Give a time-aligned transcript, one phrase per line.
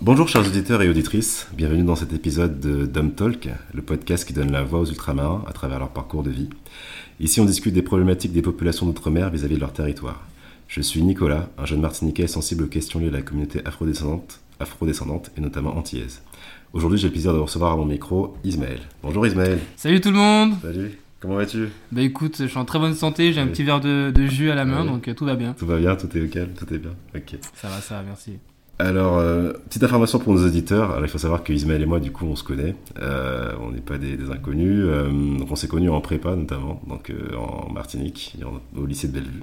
[0.00, 4.32] Bonjour chers auditeurs et auditrices, bienvenue dans cet épisode de Dumb Talk, le podcast qui
[4.32, 6.48] donne la voix aux ultramarins à travers leur parcours de vie.
[7.18, 10.24] Ici on discute des problématiques des populations d'outre-mer vis-à-vis de leur territoire.
[10.68, 15.30] Je suis Nicolas, un jeune martiniquais sensible aux questions liées à la communauté afrodescendante, afrodescendante
[15.36, 16.22] et notamment antillaise.
[16.72, 18.80] Aujourd'hui j'ai le plaisir de recevoir à mon micro Ismaël.
[19.02, 19.58] Bonjour Ismaël.
[19.76, 20.98] Salut tout le monde Salut.
[21.20, 21.68] Comment vas-tu?
[21.92, 24.50] Bah écoute, je suis en très bonne santé, j'ai un petit verre de, de jus
[24.50, 25.54] à la main, donc euh, tout va bien.
[25.58, 26.92] Tout va bien, tout est au calme, tout est bien.
[27.14, 27.36] Ok.
[27.54, 28.32] Ça va, ça va, merci.
[28.78, 30.90] Alors, euh, petite information pour nos auditeurs.
[30.90, 32.76] Alors, il faut savoir que Ismaël et moi, du coup, on se connaît.
[33.00, 34.82] Euh, on n'est pas des, des inconnus.
[34.84, 39.14] Euh, donc, on s'est connus en prépa, notamment, donc en Martinique, en- au lycée de
[39.14, 39.42] Bellevue.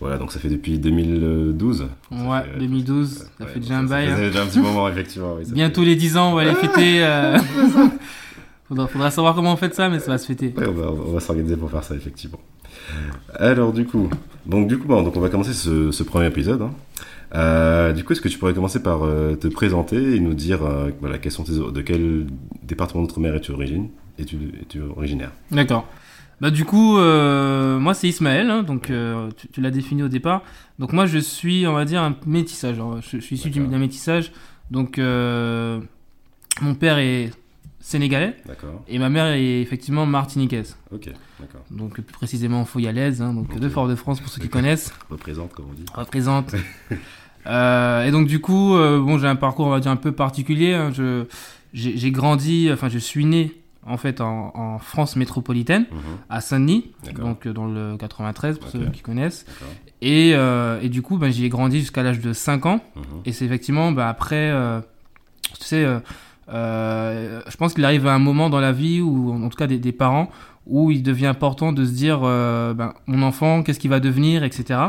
[0.00, 1.86] Voilà, donc ça fait depuis 2012.
[2.10, 4.06] Ça Ouais, fait- 2012, ça ouais, fait déjà un bail.
[4.08, 4.16] Ça hein.
[4.16, 5.34] fait déjà un petit moment, effectivement.
[5.38, 7.06] oui, Bientôt fait- les 10 ans, on va les fêter.
[8.68, 10.52] faudra, faudra savoir comment on fait ça, mais ça va se fêter.
[10.56, 12.40] Ouais, on va, s'organiser pour faire ça, effectivement.
[13.34, 14.08] Alors, du coup,
[14.44, 16.62] donc, du coup, bon, donc on va commencer ce, ce premier épisode.
[16.62, 16.70] hein.
[17.34, 20.64] Euh, du coup, est-ce que tu pourrais commencer par euh, te présenter et nous dire
[20.64, 22.26] euh, voilà, quels sont tes, de quel
[22.62, 24.38] département d'outre-mer es-tu origine, es-tu
[24.96, 25.32] originaire?
[25.50, 25.86] D'accord.
[26.40, 28.92] Bah du coup, moi c'est Ismaël, hein, donc
[29.38, 30.42] tu, tu l'as défini au départ.
[30.78, 32.78] Donc moi je suis, on va dire, un métissage.
[32.78, 33.00] hein.
[33.00, 34.32] Je, je suis issu d'un métissage.
[34.70, 37.30] Donc mon père est
[37.86, 38.82] sénégalais D'accord.
[38.88, 40.76] et ma mère est effectivement martiniquaise.
[40.92, 41.60] Ok, d'accord.
[41.70, 45.74] donc plus précisément Foyalaise, hein, donc de Fort-de-France pour ceux qui connaissent, Représente, comme on
[45.74, 45.84] dit.
[45.94, 46.54] représente.
[47.48, 50.10] Euh, et donc du coup, euh, bon, j'ai un parcours on va dire un peu
[50.10, 50.74] particulier.
[50.74, 50.90] hein.
[50.92, 51.26] Je
[51.72, 53.52] j'ai j'ai grandi, enfin je suis né
[53.86, 55.98] en fait en, en France métropolitaine Mhm,
[56.28, 57.24] à Saint-Denis, D'accord.
[57.24, 59.46] donc euh, dans le 93 pour ceux qui connaissent.
[60.02, 62.80] Et, euh, et du coup, ben, j'y ai grandi jusqu'à l'âge de 5 ans.
[62.96, 64.52] Mhm, Et c'est effectivement ben, après,
[65.56, 65.86] tu sais,
[66.48, 69.78] je pense qu'il arrive à un moment dans la vie, ou en tout cas des,
[69.78, 70.30] des parents,
[70.66, 74.42] où il devient important de se dire, euh, ben, mon enfant, qu'est-ce qu'il va devenir,
[74.42, 74.80] etc.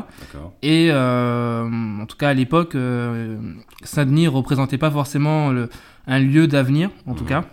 [0.64, 1.68] Et euh,
[2.02, 3.38] en tout cas à l'époque, euh,
[3.84, 5.70] Saint-Denis représentait pas forcément le-
[6.08, 7.30] un lieu d'avenir, en tout Mhm.
[7.30, 7.44] cas.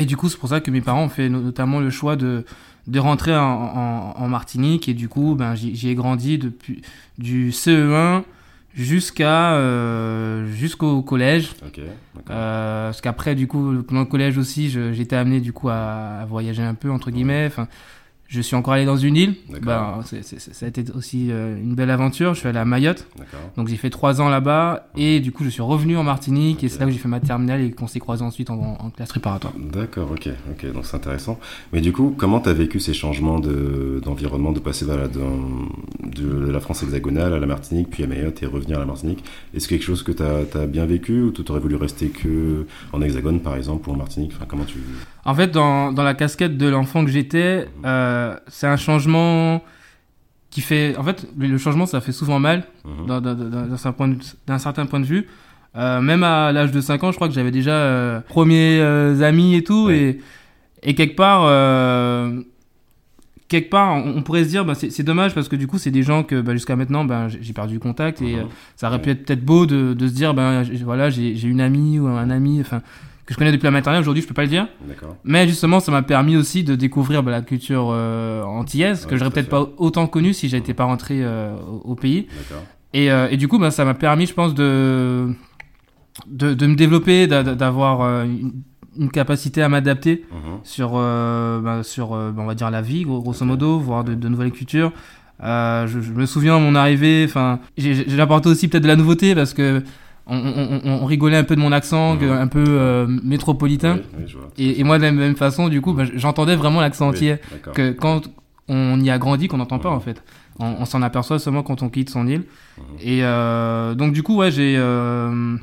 [0.00, 2.16] Et du coup, c'est pour ça que mes parents ont fait no- notamment le choix
[2.16, 2.44] de,
[2.88, 4.88] de rentrer en, en- en Martinique.
[4.88, 6.82] Et du coup, ben, j'y j'y ai grandi depuis
[7.16, 8.24] du CE1
[8.74, 11.54] jusqu'à euh, jusqu'au collège.
[12.30, 16.24] Euh, parce qu'après, du coup, pendant le collège aussi, j'étais amené du coup à, à
[16.26, 17.46] voyager un peu entre guillemets.
[17.46, 17.68] Enfin,
[18.26, 19.34] je suis encore allé dans une île.
[19.62, 22.34] Ben, c'est- ça a été aussi euh, une belle aventure.
[22.34, 23.06] Je suis allé à Mayotte,
[23.56, 24.88] donc j'ai fait trois ans là-bas.
[24.96, 26.64] Et du coup, je suis revenu en Martinique.
[26.64, 28.90] Et c'est là où j'ai fait ma terminale et qu'on s'est croisés ensuite en, en
[28.90, 29.52] classe préparatoire.
[29.58, 31.38] D'accord, ok, ok, donc c'est intéressant.
[31.72, 36.60] Mais du coup, comment tu as vécu ces changements de, d'environnement, de passer de la
[36.60, 39.24] France hexagonale à la Martinique, puis à Mayotte et revenir à la Martinique?
[39.54, 43.00] Est-ce quelque chose que tu as, bien vécu ou tu aurais voulu rester que en
[43.02, 44.32] hexagone par exemple ou en Martinique?
[44.34, 44.78] Enfin, comment tu...
[45.26, 49.62] En fait, dans, dans la casquette de l'enfant que j'étais, euh, c'est un changement
[50.50, 50.96] qui fait.
[50.98, 53.06] En fait, le changement, ça fait souvent mal Mhm.
[53.06, 53.92] d'un- d'un- certain
[54.86, 55.26] point de- vue.
[55.76, 58.80] Euh, même à l'âge de 5 ans, je crois que j'avais déjà euh, premiers
[59.22, 59.86] amis et tout.
[59.86, 59.98] Ouais.
[60.82, 61.42] Et, et quelque part,
[63.48, 65.90] quelque part, on, on pourrait se dire, bah, c'est dommage parce que du coup, c'est
[65.90, 68.48] des gens que bah, jusqu'à maintenant, bah, j'ai perdu contact et Mhm.
[68.76, 70.34] ça aurait pu être peut-être beau de, de se dire,
[70.64, 72.82] j- voilà, j'ai j'ai une amie ou un ami, enfin
[73.26, 74.00] que je connais depuis la maternelle.
[74.00, 74.66] Aujourd'hui, je peux pas le dire.
[75.24, 79.16] Mais justement, ça m'a permis aussi de découvrir bah, la culture euh, antillaise, Ouais, que
[79.16, 82.26] j'aurais peut-être pas autant connue si j'étais pas rentré euh, au, au pays.
[82.92, 85.28] Et, euh, et du coup, bah, ça m'a permis, je pense, de,
[86.26, 88.52] de, de me développer, d'a- d'avoir euh, une,
[88.98, 90.58] une capacité à m'adapter Mhm.
[90.62, 94.28] sur, bah, sur bah, on va dire, la vie, gros- grosso modo, voir de, de
[94.28, 94.92] nouvelles cultures.
[95.42, 98.94] Euh, je, je me souviens à mon arrivée, enfin, j'ai apporté aussi peut-être de la
[98.96, 99.82] nouveauté parce que
[100.26, 102.30] on, on, on- on rigolait un peu de mon accent, Mhm.
[102.30, 103.98] un peu euh, métropolitain.
[104.18, 104.40] Oui, oui.
[104.58, 107.74] Et, et moi, de la même façon, du coup, bah, j'entendais vraiment l'accent Oui, d'accord.
[107.74, 108.22] Que quand
[108.68, 109.96] on y a grandi, qu'on n'entend pas, Mhm.
[109.96, 110.22] en fait.
[110.60, 112.44] On, on s'en aperçoit seulement quand on quitte son île.
[112.78, 112.84] Mhm.
[113.00, 115.56] Et euh, donc, du coup, ouais, j'ai euh,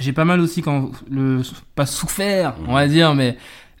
[0.00, 1.42] j'ai pas mal aussi, quand le,
[1.74, 3.36] pas souffert, on va dire, mais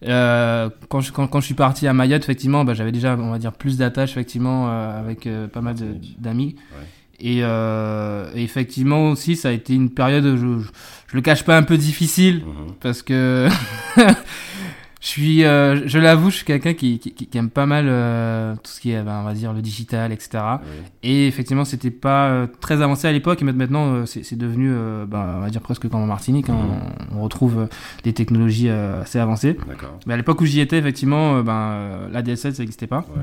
[0.06, 3.30] euh, quand, je, quand, quand je suis parti à Mayotte, effectivement, bah, j'avais déjà, on
[3.30, 5.76] va dire, plus d'attaches, effectivement, euh, avec euh, pas mal
[6.18, 6.56] d'amis.
[6.72, 6.86] Ouais.
[7.24, 10.68] Et, euh, et effectivement aussi, ça a été une période, je, je,
[11.06, 12.74] je le cache pas, un peu difficile Mhm.
[12.80, 13.48] parce que
[13.96, 18.54] je suis, euh, je l'avoue, je suis quelqu'un qui, qui, qui aime pas mal euh,
[18.56, 20.30] tout ce qui est, ben, on va dire, le digital, etc.
[20.64, 20.68] Oui.
[21.04, 24.72] Et effectivement, c'était pas très avancé à l'époque, et maintenant, c'est devenu,
[25.06, 26.48] ben, on va dire presque comme en Martinique.
[26.50, 26.56] hein,
[27.12, 27.68] on, on retrouve
[28.02, 29.56] des technologies assez avancées.
[30.06, 33.04] Mais à l'époque où j'y étais, effectivement, ben, la DSL, ça n'existait pas.
[33.16, 33.22] Ouais.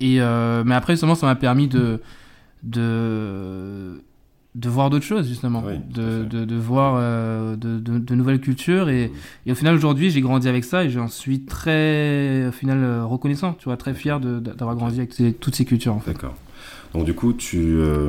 [0.00, 0.18] Et
[0.64, 2.00] mais après, justement, ça m'a permis de
[2.64, 4.00] de
[4.54, 8.88] de voir d'autres choses justement, Oui, de, de, de voir euh, de, de, nouvelles cultures
[8.88, 9.14] et, Mhm.
[9.46, 13.04] et au final aujourd'hui j'ai grandi avec ça et j'en suis très au final euh,
[13.04, 16.12] reconnaissant, tu vois, très fier de- d'avoir grandi avec ces- toutes ces cultures en fait.
[16.12, 16.34] D'accord.
[16.92, 18.08] Donc du coup, tu, euh,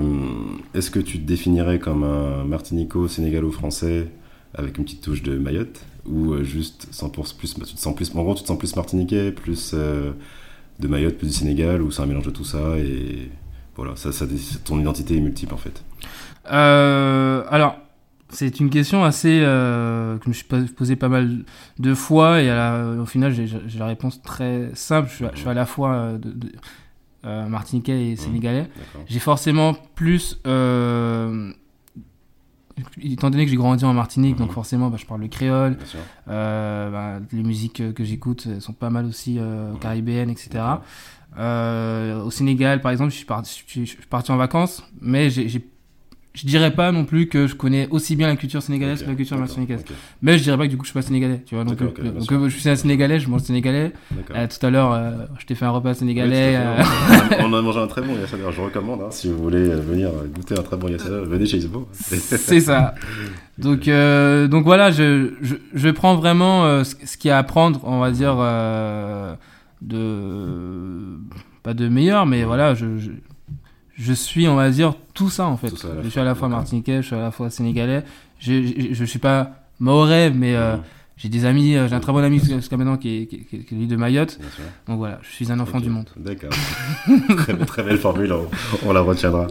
[0.75, 4.07] est-ce que tu te définirais comme un Martinico, Sénégalo-Français
[4.53, 8.11] avec une petite touche de Mayotte ou euh, juste 100% plus, tu te sens plus,
[8.15, 12.03] en gros, tu te sens plus Martiniquais, plus de Mayotte, plus du Sénégal, ou c'est
[12.03, 13.29] un mélange de tout ça et
[13.75, 14.25] voilà, ça, ça,
[14.63, 15.83] ton identité est multiple en fait.
[16.45, 17.77] alors,
[18.29, 20.45] c'est une question assez que je me suis
[20.75, 21.45] posé pas mal
[21.79, 22.51] de fois et
[22.97, 25.09] au final j'ai la réponse très simple.
[25.09, 26.51] Je suis, à la fois de
[27.25, 28.69] euh, martiniquais et mmh, sénégalais.
[29.07, 31.51] j'ai forcément plus euh,
[33.01, 34.53] étant donné que j'ai grandi en Martinique, donc mmh.
[34.53, 35.77] forcément, bah, je parle le créole.
[36.27, 39.39] Euh, bah, les musiques que j'écoute sont pas mal aussi
[39.81, 40.63] caribéennes, etc.
[41.37, 45.61] au Sénégal, par exemple, je suis, parti, je suis parti en vacances, mais j'ai
[46.35, 49.15] je dirais pas non plus que je connais aussi bien la culture sénégalaise que la
[49.15, 49.83] culture martiniquaise.
[50.21, 51.63] Mais je dirais pas que du coup je suis pas sénégalais, tu vois.
[51.63, 53.93] Donc, euh, donc euh, je suis un sénégalais, je mange sénégalais.
[54.35, 56.59] Euh, tout à l'heure, je t'ai fait un repas sénégalais.
[57.39, 59.01] on a mangé un très bon yassader, je recommande.
[59.01, 61.87] Hein, si vous voulez venir goûter un très bon yassader, venez chez Isabo.
[61.93, 62.95] C'est ça.
[63.57, 67.99] Donc, donc voilà, je, je, je prends vraiment ce, qu'il y a à prendre, on
[67.99, 68.35] va dire,
[69.81, 71.19] de.
[71.63, 72.85] Pas de meilleur, mais voilà, je
[73.97, 75.73] je suis, on va dire, tout ça en fait.
[76.03, 78.03] je suis à la fois martiniquais, je suis à la fois sénégalais.
[78.39, 80.75] Je, je, je suis pas maorais, mais euh,
[81.17, 83.55] j'ai des amis, euh, j'ai un très bon ami jusqu'à maintenant qui est, qui, qui,
[83.55, 84.37] est de Mayotte.
[84.87, 86.09] Donc voilà, je suis un enfant du monde.
[86.17, 86.49] D'accord.
[87.37, 88.33] très, très, belle formule,
[88.85, 89.47] on, la retiendra.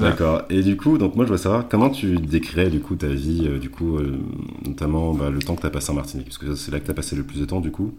[0.00, 0.42] D'accord.
[0.50, 3.48] Et du coup, donc moi je veux savoir comment tu décrirais du coup ta vie,
[3.48, 3.98] euh, du coup,
[4.64, 6.84] notamment bah, le temps que tu as passé en Martinique, parce que c'est là que
[6.84, 7.94] tu as passé le plus de temps du coup.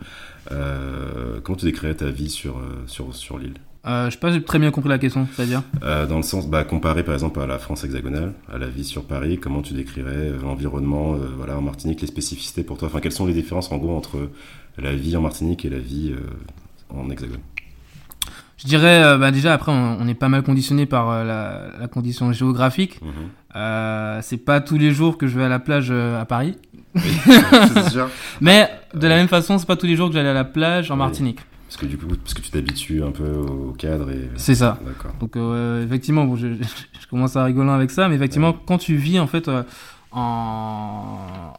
[0.48, 3.56] comment tu décrirais ta vie sur, sur, sur l'île?
[3.88, 6.48] Euh, je sais pas, j'ai très bien compris la question, c'est-à-dire euh, Dans le sens,
[6.48, 9.74] bah, comparer par exemple à la France hexagonale, à la vie sur Paris, comment tu
[9.74, 12.90] décrirais euh, l'environnement euh, voilà, en Martinique, les spécificités pour toi?
[12.90, 14.30] Enfin, quelles sont les différences en gros entre
[14.78, 16.14] la vie en Martinique et la vie
[16.90, 17.40] en hexagone?
[18.58, 23.00] Je dirais, bah déjà après, on, est pas mal conditionné par la, la, condition géographique.
[23.02, 24.22] Mhm.
[24.22, 26.56] c'est pas tous les jours que je vais à la plage à Paris.
[27.90, 28.08] sûr.
[28.42, 30.92] Mais de la même façon, c'est pas tous les jours que j'allais à la plage
[30.92, 31.40] en Martinique.
[31.72, 34.30] Parce que du coup, parce que tu t'habitues un peu au cadre et.
[34.36, 34.78] C'est ça.
[34.86, 35.14] D'accord.
[35.22, 38.98] Donc euh, effectivement, bon, je, je, commence à rigoler avec ça, mais effectivement, quand tu
[38.98, 39.64] vis en fait euh,
[40.12, 41.54] en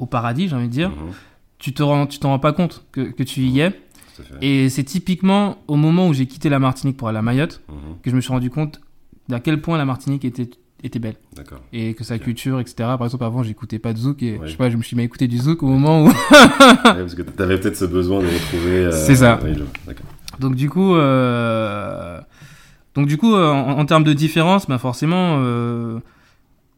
[0.00, 1.12] au paradis, j'ai envie de dire, mhm.
[1.60, 3.80] tu te rends, tu t'en rends pas compte que, que tu y es.
[4.40, 7.98] Et c'est typiquement au moment où j'ai quitté la Martinique pour aller à Mayotte mhm.
[8.02, 8.80] que je me suis rendu compte
[9.28, 10.50] d'à quel point la Martinique était
[10.82, 11.16] était belle.
[11.34, 11.60] D'accord.
[11.72, 12.74] Et que sa culture, etc.
[12.78, 15.02] Par exemple, avant, j'écoutais pas de zouk et je sais pas, je me suis mis
[15.02, 16.12] à écouter du zouk au moment où.
[16.82, 18.84] parce que t'avais peut-être ce besoin de retrouver.
[18.86, 19.38] Euh, c'est ça.
[20.38, 22.20] Donc du coup, euh...
[22.94, 26.00] donc du coup, euh, en, termes de différence, ben forcément, euh...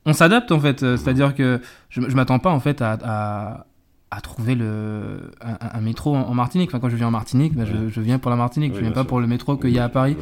[0.07, 0.81] on s'adapte en fait.
[0.81, 3.67] C'est-à-dire que je, je m'attends pas en fait à, à,
[4.11, 6.71] à trouver le un, métro en, Martinique.
[6.71, 8.75] Enfin, quand je viens en Martinique, ben, je, je, viens pour la Martinique.
[8.75, 10.17] je viens pas pour le métro qu'il y a à Paris.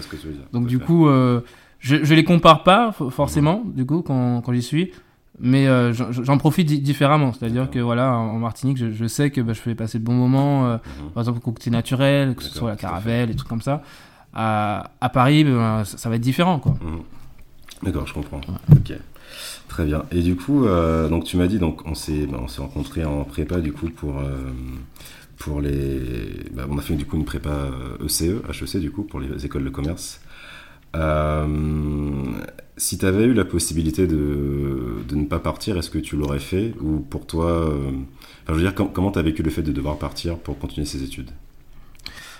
[0.52, 1.08] Donc du coup.
[1.08, 1.40] Euh,
[1.82, 4.93] je, je les compare pas forcément, du coup, quand, quand j'y suis,
[5.40, 7.32] mais euh, j'en profite différemment.
[7.32, 10.14] C'est-à-dire que voilà, en Martinique, je, je sais que bah, je fais passer de bons
[10.14, 11.11] moments, euh, mhm.
[11.11, 13.82] par exemple, côté naturel, que ce soit la caravelle, et trucs comme ça.
[14.32, 16.76] À, à Paris, ben, ça, va être différent, quoi.
[16.81, 17.02] Mhm.
[17.82, 18.40] D'accord, je comprends.
[18.70, 18.93] Ok.
[19.67, 20.05] Très bien.
[20.12, 23.05] Et du coup, euh, donc tu m'as dit, donc on s'est, ben, on s'est rencontrés
[23.05, 24.23] en prépa du coup pour
[25.38, 27.70] pour les, ben, on a fait du coup une prépa
[28.05, 30.20] ECE, HEC du coup pour les écoles de commerce.
[30.94, 31.47] Euh,
[32.77, 36.39] si tu avais eu la possibilité de, de ne pas partir, est-ce que tu l'aurais
[36.39, 37.91] fait Ou pour toi, euh,
[38.43, 40.87] enfin, je veux dire, comment tu as vécu le fait de devoir partir pour continuer
[40.87, 41.31] ses études?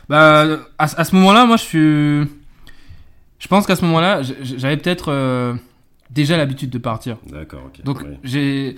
[0.09, 0.43] Bah,
[0.79, 2.31] à, à ce moment-là, moi, je suis.
[3.39, 5.55] Je pense qu'à ce moment-là, j'avais peut-être euh,
[6.11, 7.17] déjà l'habitude de partir.
[7.31, 7.85] D'accord, ok.
[7.85, 8.77] Donc, j'ai.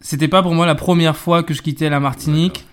[0.00, 2.66] C'était pas pour moi la première fois que je quittais la Martinique.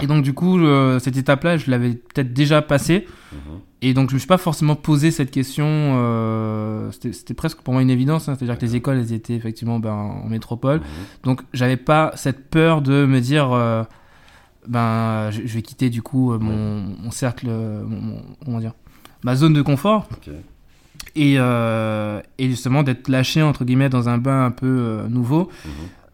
[0.00, 0.58] Et donc, du coup,
[1.00, 3.06] cette étape-là, je l'avais peut-être déjà passée.
[3.32, 3.38] Mhm.
[3.84, 5.66] Et donc, je me suis pas forcément posé cette question.
[5.66, 8.28] Euh, C'était presque pour moi une évidence.
[8.28, 10.78] Hein, C'est-à-dire que les écoles, elles étaient effectivement ben, en métropole.
[10.78, 10.84] Mhm.
[11.24, 13.82] Donc, j'avais pas cette peur de me dire, euh,
[14.68, 18.74] ben, je, vais quitter du coup euh, mon, mon cercle, euh, mon, comment dire,
[19.24, 20.08] ma zone de confort.
[21.16, 25.50] Et, euh, et, justement d'être lâché entre guillemets dans un bain un peu euh, nouveau.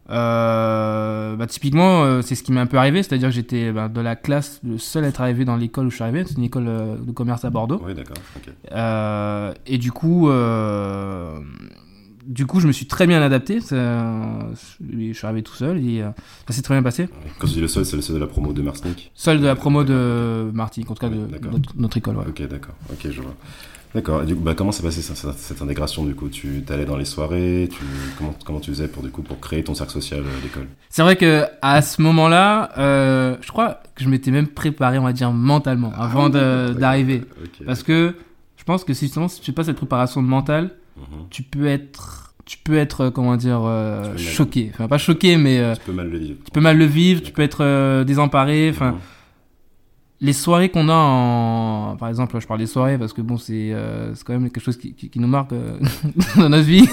[0.09, 3.89] Euh, bah, typiquement, euh, c'est ce qui m'est un peu arrivé, c'est-à-dire que j'étais bah,
[3.89, 6.37] de la classe le seul à être arrivé dans l'école où je suis arrivé, c'est
[6.37, 7.81] une école euh, de commerce à Bordeaux.
[7.85, 8.17] Oui, d'accord.
[8.71, 10.29] Euh, et du coup,
[12.25, 13.59] du coup, je me suis très bien adapté.
[13.59, 16.03] je suis arrivé tout seul et
[16.47, 17.07] ça s'est très bien passé.
[17.37, 19.45] Quand tu dis le seul, c'est le seul de la promo de Martinique Seul de
[19.45, 22.17] la promo de Martinique, en tout cas de notre, notre, école.
[22.17, 22.25] Ouais.
[22.27, 22.75] Ok, d'accord.
[22.91, 23.35] Ok, je vois.
[23.95, 24.23] D'accord.
[24.23, 26.29] Du coup, bah, comment s'est passée cette, cette, intégration du coup?
[26.29, 27.81] Tu allais dans les soirées tu,
[28.17, 31.01] comment, comment tu faisais pour du coup pour créer ton cercle social à l'école C'est
[31.01, 35.13] vrai que à ce moment-là, euh, je crois que je m'étais même préparé, on va
[35.13, 37.23] dire mentalement, ah avant d'arriver,
[37.65, 38.13] parce que
[38.69, 41.25] pense que si, justement, si tu fais pas cette préparation mentale, Mhm.
[41.31, 44.69] tu peux être, tu peux être, euh, comment dire, euh, choqué.
[44.73, 46.37] Enfin, pas choqué, mais euh, Tu peux mal le vivre.
[46.45, 48.69] tu peux mal le vivre, tu peux être euh, désemparé.
[48.69, 48.97] Enfin, Mhm.
[50.21, 53.69] Les soirées qu'on a en, par exemple, je parle des soirées parce que bon, c'est,
[53.71, 55.79] euh, quand même quelque chose qui, qui, qui nous marque euh,
[56.35, 56.87] dans notre vie.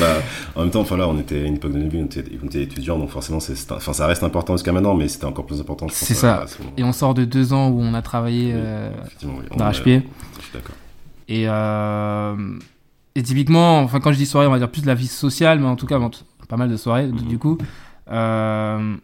[0.00, 0.14] Bah,
[0.56, 2.24] en même temps, enfin là, on était à une époque de notre vie, on était,
[2.42, 5.60] on était étudiants, donc forcément, enfin, ça reste important jusqu'à maintenant, mais c'était encore plus
[5.60, 5.86] important.
[5.90, 6.46] C'est ça.
[6.76, 8.90] Et on sort de deux ans où on a travaillé euh,
[9.24, 9.30] oui.
[9.56, 9.96] D'arrache-pied.
[9.96, 10.04] est-
[10.38, 10.74] Je suis d'accord.
[11.28, 12.58] Et, euh,
[13.14, 15.60] et typiquement, enfin, quand je dis soirée, on va dire plus de la vie sociale,
[15.60, 16.10] mais en tout cas, bon,
[16.48, 17.28] pas mal de soirées, du- Mhm.
[17.28, 17.58] du coup.
[18.10, 18.96] euh,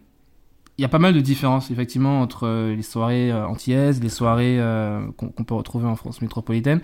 [0.78, 4.08] Il y a pas mal de différences, effectivement, entre euh, les soirées euh, antillaises, les
[4.08, 6.80] soirées euh, qu'on peut retrouver en France métropolitaine.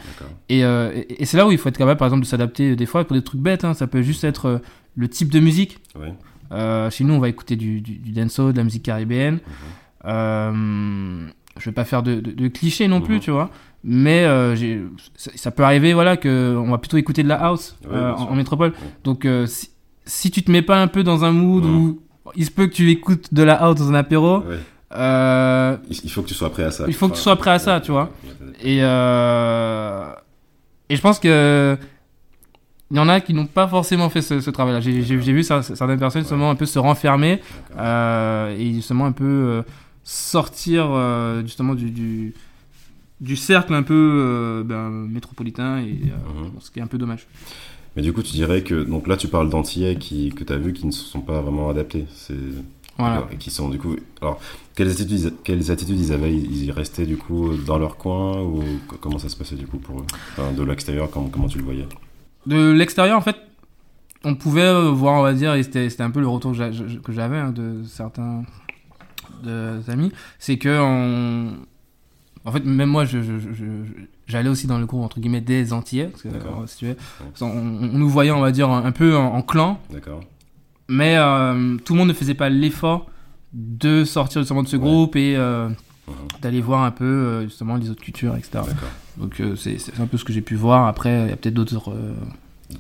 [0.49, 2.87] Et, et, et c'est là où il faut être capable, par exemple, de s'adapter des
[2.87, 3.65] fois pour des trucs bêtes.
[3.65, 3.73] hein.
[3.73, 4.61] Ça peut juste être
[4.97, 5.79] le type de musique.
[6.53, 9.35] Euh, chez nous, on va écouter du, du, du dancehall, de la musique caribéenne.
[9.35, 10.11] Mhm.
[10.25, 11.27] Euh,
[11.59, 13.21] je vais pas faire de, de, de clichés non plus, Mhm.
[13.21, 13.51] tu vois.
[13.85, 14.57] Mais euh,
[15.15, 18.73] ça, ça peut arriver, voilà, que on va plutôt écouter de la house en, métropole.
[19.05, 19.71] Donc, si,
[20.07, 21.77] si tu te mets pas un peu dans un mood Mhm.
[21.77, 22.01] où
[22.37, 24.59] il se peut que tu écoutes de la house dans un apéro, Ouais.
[24.97, 26.85] euh, Il faut que tu sois prêt à ça.
[26.88, 28.11] Il faut que tu sois prêt à ça, tu vois.
[28.25, 28.52] Ouais.
[28.62, 30.07] et euh,
[30.88, 31.76] et je pense que
[32.90, 34.81] il y en a qui n'ont pas forcément fait ce, ce travail-là.
[34.81, 37.40] J'ai vu cer- certaines personnes justement un peu se renfermer
[37.76, 39.62] euh, et justement un peu
[40.04, 40.87] sortir
[41.45, 42.35] justement du, du,
[43.21, 46.61] du cercle un peu ben, métropolitain et Mhm.
[46.61, 47.26] ce qui est un peu dommage.
[47.97, 50.57] Mais du coup, tu dirais que donc là, tu parles d'antillais qui que tu as
[50.59, 52.07] vu qui ne se sont pas vraiment adaptés.
[52.15, 52.35] C'est
[52.99, 53.27] Voilà.
[53.33, 53.97] et qui sont du coup.
[54.21, 54.41] Alors,
[54.75, 56.35] quelles attitudes, ils- quelles attitudes ils avaient?
[56.35, 59.79] Ils restaient du coup dans leur coin ou co- comment ça se passait du coup
[59.79, 60.07] pour eux?
[60.33, 61.87] Enfin, De l'extérieur, comment, comment tu le voyais?
[62.47, 63.37] De l'extérieur, en fait,
[64.25, 67.37] on pouvait euh, voir, on va dire, et c'était un peu le retour que j'avais
[67.39, 68.43] hein, de certains
[69.43, 71.53] de, amis, c'est que on...
[72.47, 75.40] En fait, même moi, je, je- je- je- j'allais aussi dans le groupe, entre guillemets,
[75.40, 76.97] des Antillais, parce que, euh, si tu veux,
[77.40, 80.21] on, on nous voyait, on va dire, un, un peu en, en clan, D'accord.
[80.88, 83.07] mais euh, tout le monde ne faisait pas l'effort
[83.52, 85.69] de sortir justement de ce groupe et euh,
[86.07, 86.14] Mhm.
[86.43, 88.59] d'aller voir un peu, justement, les autres cultures, etc.
[89.16, 90.87] Donc, c'est c'est un peu ce que j'ai pu voir.
[90.87, 91.95] Après, il y a peut-être d'autres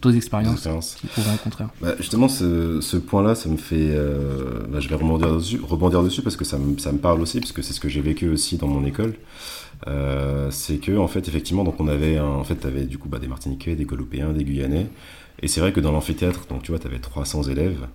[0.00, 0.96] d'autres expériences Expérience.
[1.00, 1.68] qui prouvent le contraire.
[1.80, 3.90] Bah, justement, ce, ce point-là, ça me fait.
[3.90, 7.20] euh, bah, je vais rebondir dessus, rebondir dessus parce que ça me, ça me parle
[7.20, 9.14] aussi, parce que c'est ce que j'ai vécu aussi dans mon école.
[9.88, 12.16] Euh, c'est que, en fait, effectivement, donc on avait.
[12.16, 14.86] un- en fait, tu avais du coup bah, des Martiniquais, des Guadeloupéens, des Guyanais.
[15.42, 17.86] Et c'est vrai que dans l'amphithéâtre, donc tu vois, tu avais 300 élèves.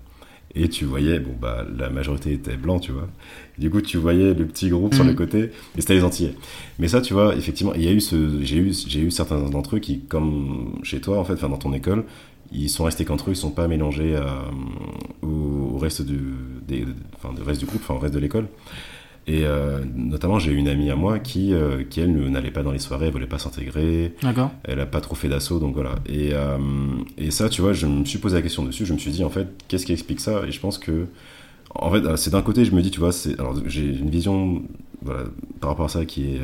[0.56, 3.08] Et tu voyais, bon, bah, la majorité était blanc, tu vois.
[3.60, 5.10] Du coup, tu voyais le petit groupe sur Mhm.
[5.12, 5.44] les côtés,
[5.78, 6.34] et c'était les Antillais.
[6.80, 9.40] Mais ça, tu vois, effectivement, il y a eu ce, j'ai eu, j'ai eu certains
[9.50, 12.04] d'entre eux qui, comme chez toi, en fait, enfin, dans ton école,
[12.52, 14.24] ils sont restés qu'entre eux, ils sont pas mélangés euh,
[15.22, 16.20] au, au reste du,
[16.68, 18.48] des, enfin, du reste du groupe, enfin, au reste de l'école.
[19.32, 22.72] Et euh, notamment, j'ai une amie à moi qui, euh, qui elle, n'allait pas dans
[22.72, 25.96] les soirées, elle voulait pas s'intégrer, D'accord elle a pas trop fait d'assaut, donc voilà.
[26.08, 26.58] Et, euh,
[27.20, 29.24] et ça, tu vois, je me suis posé la question dessus, je me suis dit,
[29.24, 30.42] en fait, qu'est-ce qui explique ça?
[30.48, 31.06] Et je pense que,
[31.76, 34.64] en fait, c'est d'un côté, je me dis, tu vois, alors j'ai une vision,
[35.04, 35.26] voilà,
[35.60, 36.42] par rapport à ça qui est,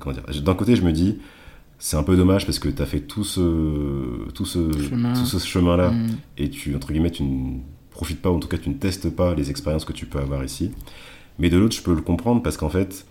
[0.00, 1.18] comment dire, d'un côté, je me dis,
[1.78, 5.12] c'est un peu dommage parce que tu as fait tout ce, tout ce, Chemin.
[5.12, 6.06] tout ce chemin-là Mm.
[6.38, 7.58] et tu, entre guillemets, tu ne
[7.90, 10.18] profites pas, ou en tout cas, tu ne testes pas les expériences que tu peux
[10.20, 10.70] avoir ici.
[11.38, 13.06] Mais de l'autre, je peux le comprendre parce qu'en fait,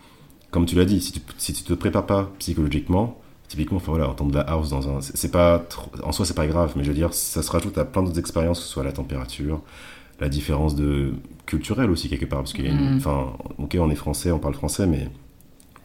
[0.51, 4.09] comme tu l'as dit, si tu, si tu te prépares pas psychologiquement, typiquement, enfin voilà,
[4.09, 6.83] entendre de la house dans un, c'est pas trop- en soi, c'est pas grave, mais
[6.83, 9.61] je veux dire, ça se rajoute à plein d'autres expériences, que ce soit la température,
[10.19, 11.13] la différence de
[11.45, 12.97] culturelle aussi quelque part, parce qu'il y a une, Mhm.
[12.97, 15.09] enfin, ok, on est français, on parle français, mais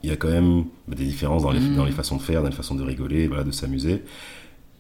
[0.03, 1.75] il y a quand même des différences dans les, Mhm.
[1.77, 4.03] dans les façons de faire, dans les façons de rigoler, voilà, de s'amuser.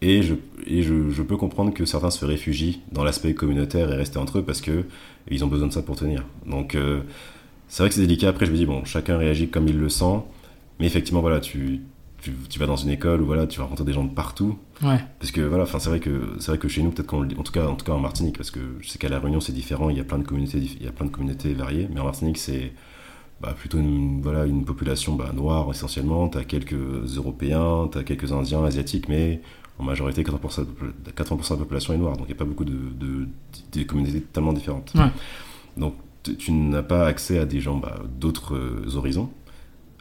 [0.02, 0.34] Et, je,
[0.66, 4.38] et je, je peux comprendre que certains se réfugient dans l'aspect communautaire et rester entre
[4.38, 4.84] eux parce que
[5.30, 6.24] ils ont besoin de ça pour tenir.
[6.44, 7.00] Donc euh,
[7.68, 8.28] c'est vrai que c'est délicat.
[8.28, 10.22] Après, je me dis, bon, chacun réagit comme il le sent.
[10.78, 11.80] Mais effectivement, voilà, tu,
[12.20, 14.58] tu, tu vas dans une école où voilà, tu vas rencontrer des gens de partout.
[14.82, 14.98] Ouais.
[15.18, 17.36] Parce que voilà, c'est vrai que c'est vrai que chez nous, peut-être qu'on le dit-
[17.38, 19.40] en tout cas, en tout cas en Martinique, parce que je sais qu'à la Réunion
[19.40, 19.88] c'est différent.
[19.90, 21.88] Il y a plein de communautés, il y a plein de communautés variées.
[21.92, 22.72] Mais en Martinique, c'est
[23.40, 26.28] bah, plutôt une, voilà, une population bah, noire essentiellement.
[26.28, 26.74] Tu as quelques
[27.16, 29.40] Européens, tu as quelques Indiens, Asiatiques, mais
[29.78, 32.16] en majorité, 80%, de, 80 de la population est noire.
[32.16, 34.92] Donc il n'y a pas beaucoup de, de, communautés tellement différentes.
[34.94, 35.10] Ouais.
[35.76, 35.94] Donc
[36.34, 39.30] tu, n'as pas accès à des gens bah, d'autres euh, horizons.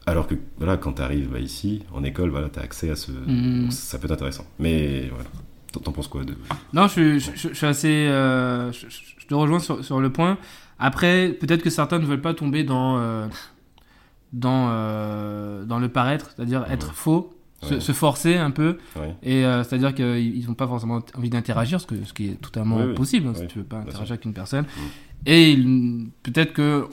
[0.08, 3.12] Alors que voilà, quand tu arrives ici, en école, voilà, tu as accès à ce.
[3.12, 4.46] Donc ça peut être intéressant.
[4.60, 5.30] Mais voilà.
[5.72, 6.36] T'en- penses quoi de...
[6.74, 8.08] Non, je, suis- je, je suis assez.
[8.08, 8.86] euh, je,
[9.28, 10.38] te rejoins sur, sur le point.
[10.80, 13.28] Après, peut-être que certains ne veulent pas tomber dans, euh,
[14.32, 17.35] dans, euh, dans le paraître, c'est-à-dire être faux,
[17.66, 18.78] se, forcer un peu.
[19.24, 22.94] Et euh, c'est-à-dire qu'ils n'ont pas forcément envie d'interagir, ce, que, ce qui est totalement
[22.94, 24.66] possible, hein, si tu veux pas interagir avec une personne.
[24.66, 25.28] Mm.
[25.28, 25.58] Et
[26.24, 26.86] peut-être que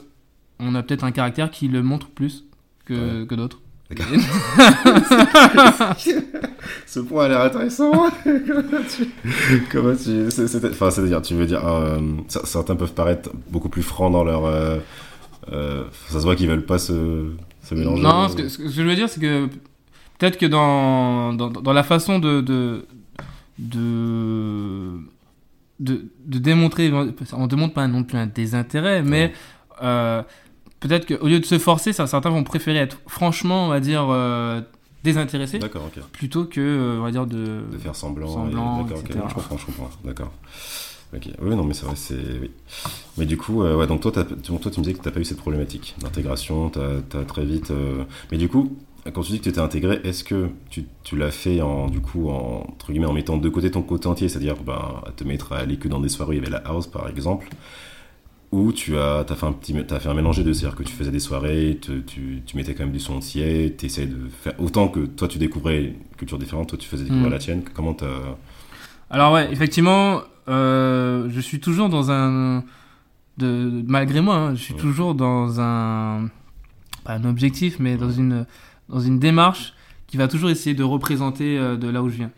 [0.59, 2.45] on a peut-être un caractère qui le montre plus
[2.85, 3.59] que, que d'autres.
[6.87, 7.91] Ce point a l'air intéressant.
[9.71, 14.11] comment tu, enfin, c'est-à-dire, tu veux dire, euh, cer- certains peuvent paraître beaucoup plus francs
[14.11, 14.79] dans leur, euh,
[15.51, 17.31] euh, ça se voit qu'ils veulent pas se,
[17.63, 18.01] se mélanger.
[18.01, 19.47] Non, ce que, ce que je veux dire, c'est que
[20.23, 22.85] peut-être que dans, dans, dans la façon de, de,
[23.59, 24.91] de,
[25.81, 26.91] de, de démontrer,
[27.33, 29.33] on démontre pas non plus un désintérêt, mais
[29.81, 30.23] euh,
[30.79, 34.61] peut-être qu'au lieu de se forcer, certains vont préférer être franchement, on va dire, euh,
[35.03, 35.59] désintéressés,
[36.13, 37.63] plutôt que, euh, on va dire, de...
[37.69, 38.27] De faire semblant.
[38.83, 39.89] d'accord, je comprends, je comprends.
[40.05, 40.31] D'accord.
[41.13, 41.27] Ok.
[41.41, 42.15] Oui, non, mais c'est vrai, c'est.
[42.41, 42.49] Oui.
[43.19, 45.11] Mais du coup, euh, ouais, donc toi, tu- toi, tu me disais que tu n'as
[45.13, 47.69] pas eu cette problématique d'intégration, tu as, très vite.
[47.69, 48.75] euh, Mais du coup,
[49.11, 51.99] quand tu dis que tu étais intégré, est-ce que tu, tu l'as fait en, du
[51.99, 55.23] coup, en, entre guillemets, en mettant de côté ton côté entier, c'est-à-dire ben, à te
[55.25, 57.49] mettre à aller que dans des soirées il y avait la house, par exemple
[58.51, 60.83] ou tu as, as, fait un petit, as fait un mélange des deux, c'est-à-dire que
[60.83, 64.05] tu faisais des soirées, te- tu, tu mettais quand même du son entier, tu essayais
[64.05, 64.53] de faire.
[64.59, 67.31] Autant que toi tu découvrais une culture différente, toi tu faisais découvrir Mm.
[67.33, 68.05] la tienne, comment t'as.
[69.09, 72.63] Alors ouais, effectivement, euh, je suis toujours dans un...
[73.39, 74.79] De, malgré moi, hein, je suis Ouais.
[74.79, 76.29] toujours dans un...
[77.05, 78.45] Pas un objectif, mais dans une,
[78.93, 79.73] dans une démarche
[80.07, 82.29] qui va toujours essayer de représenter euh, de là où je viens.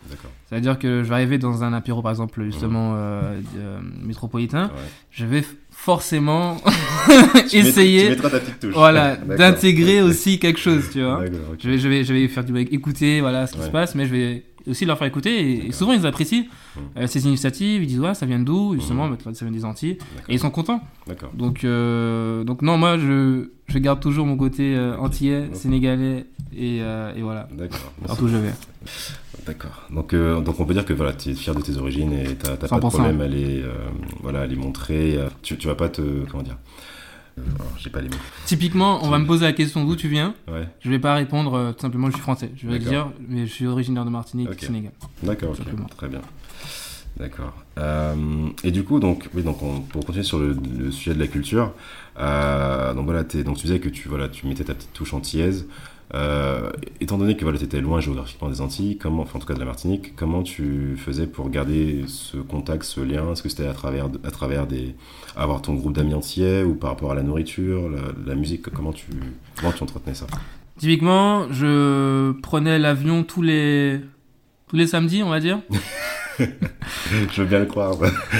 [0.47, 4.81] C'est-à-dire que je vais arriver dans un apéro, par exemple, justement, euh, euh, métropolitain, Ouais.
[5.11, 6.55] je vais forcément
[7.53, 8.15] essayer
[8.71, 11.25] voilà, d'intégrer aussi quelque chose, tu vois.
[11.59, 13.65] Je vais, je vais, je vais faire du écouter, voilà ce qui Ouais.
[13.65, 15.67] se passe, mais je vais aussi leur faire écouter.
[15.67, 16.45] Et, souvent, ils apprécient
[16.75, 16.79] Mm.
[16.97, 17.83] euh, ces initiatives.
[17.83, 18.73] Ils disent, ouais, ça vient d'où?
[18.75, 19.17] Justement, Mm.
[19.25, 19.97] bah, ça vient des Antilles.
[20.29, 20.81] Et ils sont contents.
[21.07, 21.31] D'accord.
[21.33, 26.77] Donc, euh, donc non, moi, je, je garde toujours mon côté euh, antillais, sénégalais, et,
[26.77, 27.47] et voilà.
[27.51, 27.91] D'accord.
[28.05, 28.53] Partout où je vais.
[29.45, 29.83] D'accord.
[29.91, 32.35] Donc, euh, donc on peut dire que voilà, tu es fier de tes origines et
[32.35, 32.89] t'as t'as pas de 100%.
[32.89, 33.71] problème à les, euh,
[34.23, 35.19] voilà, à les montrer.
[35.43, 36.01] Tu, tu vas pas te.
[36.31, 36.57] Comment dire
[37.77, 38.15] J'ai pas les mots.
[38.45, 40.33] Typiquement, on va me poser la question d'où tu viens.
[40.47, 40.67] Ouais.
[40.79, 42.51] Je vais pas répondre euh, tout simplement, je suis français.
[42.55, 44.49] Je vais dire, mais je suis originaire de Martinique.
[44.63, 44.91] Sénégal.
[45.23, 45.57] D'accord, ok.
[45.57, 45.85] Simplement.
[45.97, 46.21] Très bien.
[47.17, 47.53] D'accord.
[47.77, 51.19] Euh, et du coup, donc, oui, donc on- pour continuer sur le, le sujet de
[51.19, 51.73] la culture,
[52.19, 55.65] euh, donc voilà, donc tu disais que tu, voilà, tu mettais ta petite touche antillaise.
[56.13, 59.47] Euh, étant donné que voilà, tu étais loin géographiquement des Antilles, comment, enfin en tout
[59.47, 63.31] cas de la Martinique, comment tu faisais pour garder ce contact, ce lien?
[63.31, 64.95] Est-ce que c'était à travers, à travers des,
[65.35, 68.61] avoir ton groupe d'amis antillais ou par rapport à la nourriture, la, la musique?
[68.69, 69.07] Comment tu,
[69.59, 70.27] comment tu entretenais ça?
[70.77, 73.99] Typiquement, je prenais l'avion tous les
[74.67, 75.59] tous les samedis, on va dire.
[77.31, 77.95] Je veux bien le croire.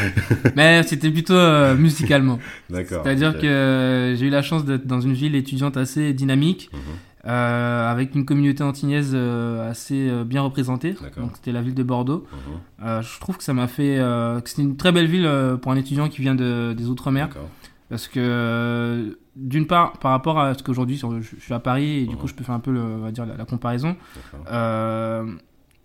[0.55, 2.39] Mais c'était plutôt euh, musicalement.
[2.69, 3.03] D'accord.
[3.03, 6.79] C'est-à-dire que euh, j'ai eu la chance d'être dans une ville étudiante assez dynamique, Mhm.
[7.27, 10.95] Euh, avec une communauté antillaise euh, assez euh, bien représentée.
[11.17, 12.25] Donc c'était la ville de Bordeaux.
[12.31, 12.87] Mhm.
[12.87, 15.29] Euh, je trouve que ça m'a fait, que c'était une très belle ville
[15.61, 17.29] pour un étudiant qui vient de, des outre-mer,
[17.89, 22.05] parce que d'une part, par rapport à ce qu'aujourd'hui je, je suis à Paris et
[22.05, 22.21] du Mhm.
[22.21, 23.95] coup je peux faire un peu le, on va dire la, la comparaison.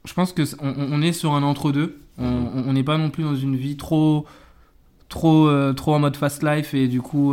[0.04, 2.00] Je pense que on, on est sur un entre-deux.
[2.18, 2.64] On- Mhm.
[2.68, 4.26] On n'est pas non plus dans une vie trop,
[5.08, 7.32] trop, trop en mode fast life et du coup,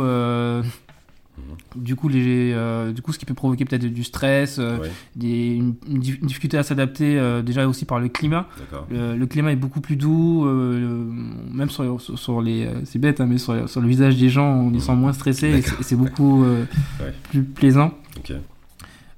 [1.76, 1.82] Mhm.
[1.84, 4.90] du coup, les, euh, du coup, ce qui peut provoquer peut-être du stress, euh, Ouais,
[5.16, 8.46] des, une, une dif- une difficulté à s'adapter euh, déjà aussi par le climat.
[8.90, 13.26] Le, le climat est beaucoup plus doux, même sur, sur, sur les, c'est bête, hein,
[13.26, 16.42] mais sur, sur le visage des gens, on y sent moins stressé et c'est- beaucoup
[17.00, 17.14] Ouais.
[17.30, 17.92] plus plaisant.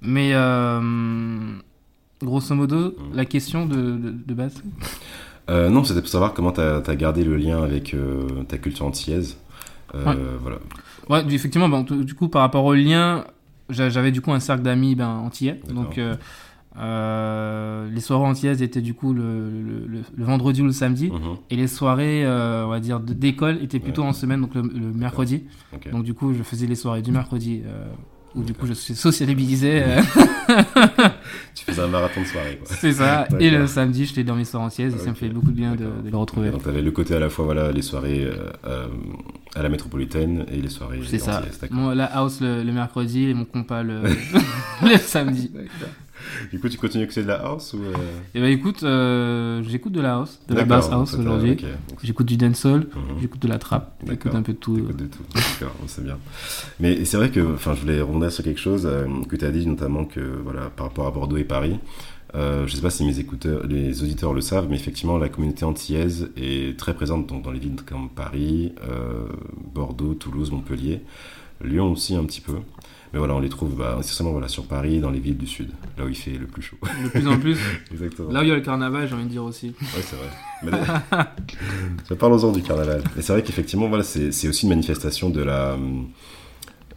[0.02, 0.33] Mais
[2.22, 2.94] grosso modo, Mhm.
[3.14, 4.62] la question de, de, de base.
[5.48, 7.94] Non, c'était pour savoir comment tu as, gardé le lien avec
[8.48, 9.37] ta culture antillaise.
[9.94, 10.16] Euh, Ouais.
[10.40, 10.59] Voilà.
[11.09, 13.24] Ouais, effectivement, bon, t- du coup, par rapport au lien,
[13.68, 15.61] j'a- j'avais du coup un cercle d'amis ben, antillais.
[15.74, 16.14] Donc, euh,
[16.79, 21.11] euh, les soirées antillaises étaient du coup le, le, le- le vendredi ou le samedi.
[21.11, 21.37] Mhm.
[21.50, 24.09] Et les soirées, euh, on va dire, d'école étaient plutôt Ouais.
[24.09, 25.44] en semaine, donc le, mercredi.
[25.92, 27.87] Donc, du coup, je faisais les soirées du mercredi, euh,
[28.35, 29.83] où du coup, je suis socialisé.
[31.54, 32.58] Tu faisais un marathon de soirée.
[32.62, 32.76] Quoi.
[32.78, 33.26] c'est ça.
[33.40, 35.74] Et le samedi, j'étais dans mes soirées antillaises et ça me fait beaucoup de bien
[35.74, 36.50] de, les retrouver.
[36.50, 38.86] Donc tu avais le côté à la fois voilà, les soirées euh, euh,
[39.54, 41.42] à la métropolitaine et les soirées C'est ça.
[41.70, 44.02] Moi, la house le, le mercredi et mon compas le,
[44.82, 45.50] le samedi.
[46.50, 47.92] Du coup, tu continues que c'est de la house ou euh,
[48.35, 51.56] Et bah écoute, euh, j'écoute de la house, de la bass house aujourd'hui.
[52.02, 53.20] J'écoute du dancehall, mhm.
[53.20, 54.76] j'écoute de la trap, j'écoute un peu de tout.
[54.76, 55.22] T'écoutes de tout.
[55.35, 56.18] D'accord, c'est bien.
[56.78, 59.50] Mais c'est vrai que, enfin, je voulais rebondir sur quelque chose euh, que tu as
[59.50, 61.78] dit, notamment que, voilà, par rapport à Bordeaux et Paris.
[62.35, 65.64] Euh, je sais pas si mes écouteurs, les auditeurs le savent, mais effectivement, la communauté
[65.64, 69.26] antillaise est très présente donc, dans les villes comme Paris, euh,
[69.74, 71.02] Bordeaux, Toulouse, Montpellier,
[71.62, 72.56] Lyon aussi un petit peu.
[73.12, 75.70] Mais voilà, on les trouve bah, essentiellement voilà, sur Paris, dans les villes du sud,
[75.99, 76.77] là où il fait le plus chaud.
[77.05, 77.59] De plus en plus.
[77.92, 78.31] Exactement.
[78.31, 79.68] Là où il y a le carnaval, j'ai envie de dire aussi.
[79.81, 80.79] Ouais, c'est vrai.
[82.09, 83.03] Mais Parlons-en du carnaval.
[83.18, 85.77] Et c'est vrai qu'effectivement, voilà, c'est c'est aussi une manifestation de la,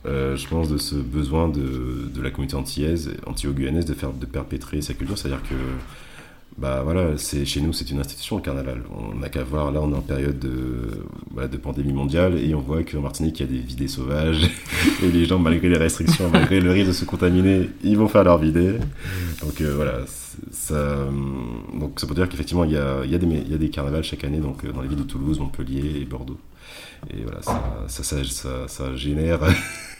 [0.05, 4.25] euh, je pense, de ce besoin de, de la communauté antillaise, anti-guyanaise, de, faire, de
[4.25, 5.17] perpétrer sa culture.
[5.17, 5.55] C'est-à-dire que,
[6.57, 8.83] bah voilà, c'est, chez nous, c'est une institution, le carnaval.
[8.95, 10.89] On n'a qu'à voir, là, on est en période de,
[11.31, 14.49] voilà, de pandémie mondiale, et on voit qu'en Martinique, il y a des vidées sauvages,
[15.03, 18.23] et les gens, malgré les restrictions, malgré le risque de se contaminer, ils vont faire
[18.23, 18.75] leur vidée.
[19.41, 19.99] Donc euh, voilà,
[20.51, 21.07] ça,
[21.79, 24.23] donc ça peut dire qu'effectivement, il y a, y, a y a des carnavals chaque
[24.23, 26.39] année donc, dans les villes de Toulouse, Montpellier et Bordeaux.
[27.09, 29.39] Et voilà, ça, ça, ça, ça génère.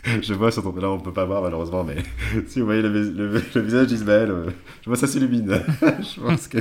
[0.22, 0.76] je vois sur ton.
[0.76, 1.96] Là, on peut pas voir malheureusement, mais
[2.48, 4.46] si vous voyez le, le, le visage d'Ismaël, euh,
[4.82, 5.50] je vois ça s'illumine.
[5.82, 6.58] je pense que.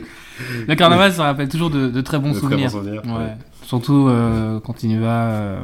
[0.68, 2.70] Le carnaval, ça rappelle toujours de, de très bons De très souvenirs.
[2.70, 3.12] bons souvenirs, Ouais.
[3.12, 3.36] ouais.
[3.62, 5.60] Surtout euh, quand il y va euh,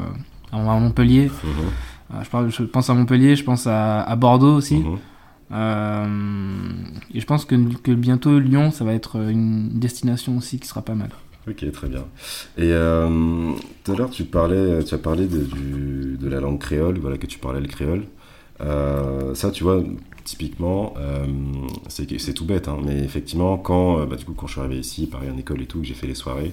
[0.52, 1.30] à Montpellier.
[1.44, 4.76] Mhm, je, parle, je pense à Montpellier, je pense à, à Bordeaux aussi.
[5.50, 6.84] mhm.
[7.14, 10.82] Et je pense que, que bientôt Lyon, ça va être une destination aussi qui sera
[10.82, 11.10] pas mal.
[11.48, 12.04] Ok, très bien.
[12.58, 13.52] Et euh,
[13.84, 17.38] tout à l'heure, tu parlais, tu as parlé de, la langue créole, voilà, que tu
[17.38, 18.04] parlais le créole.
[18.61, 19.82] Euh, ça, tu vois,
[20.24, 21.26] typiquement, euh,
[21.88, 25.06] c'est tout bête, hein, mais effectivement, quand, bah, du coup, quand je suis arrivé ici,
[25.06, 26.52] pareil en école et tout, que j'ai fait les soirées,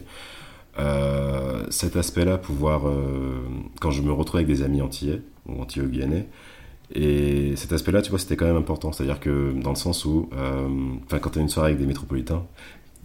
[1.69, 2.83] cet aspect-là, pouvoir,
[3.81, 6.27] quand je me retrouvais avec des amis antillais ou antillais-guyanais,
[6.93, 8.91] et cet aspect-là, tu vois, c'était quand même important.
[8.91, 10.29] C'est-à-dire que dans le sens où,
[11.05, 12.45] enfin, quand tu as une soirée avec des métropolitains,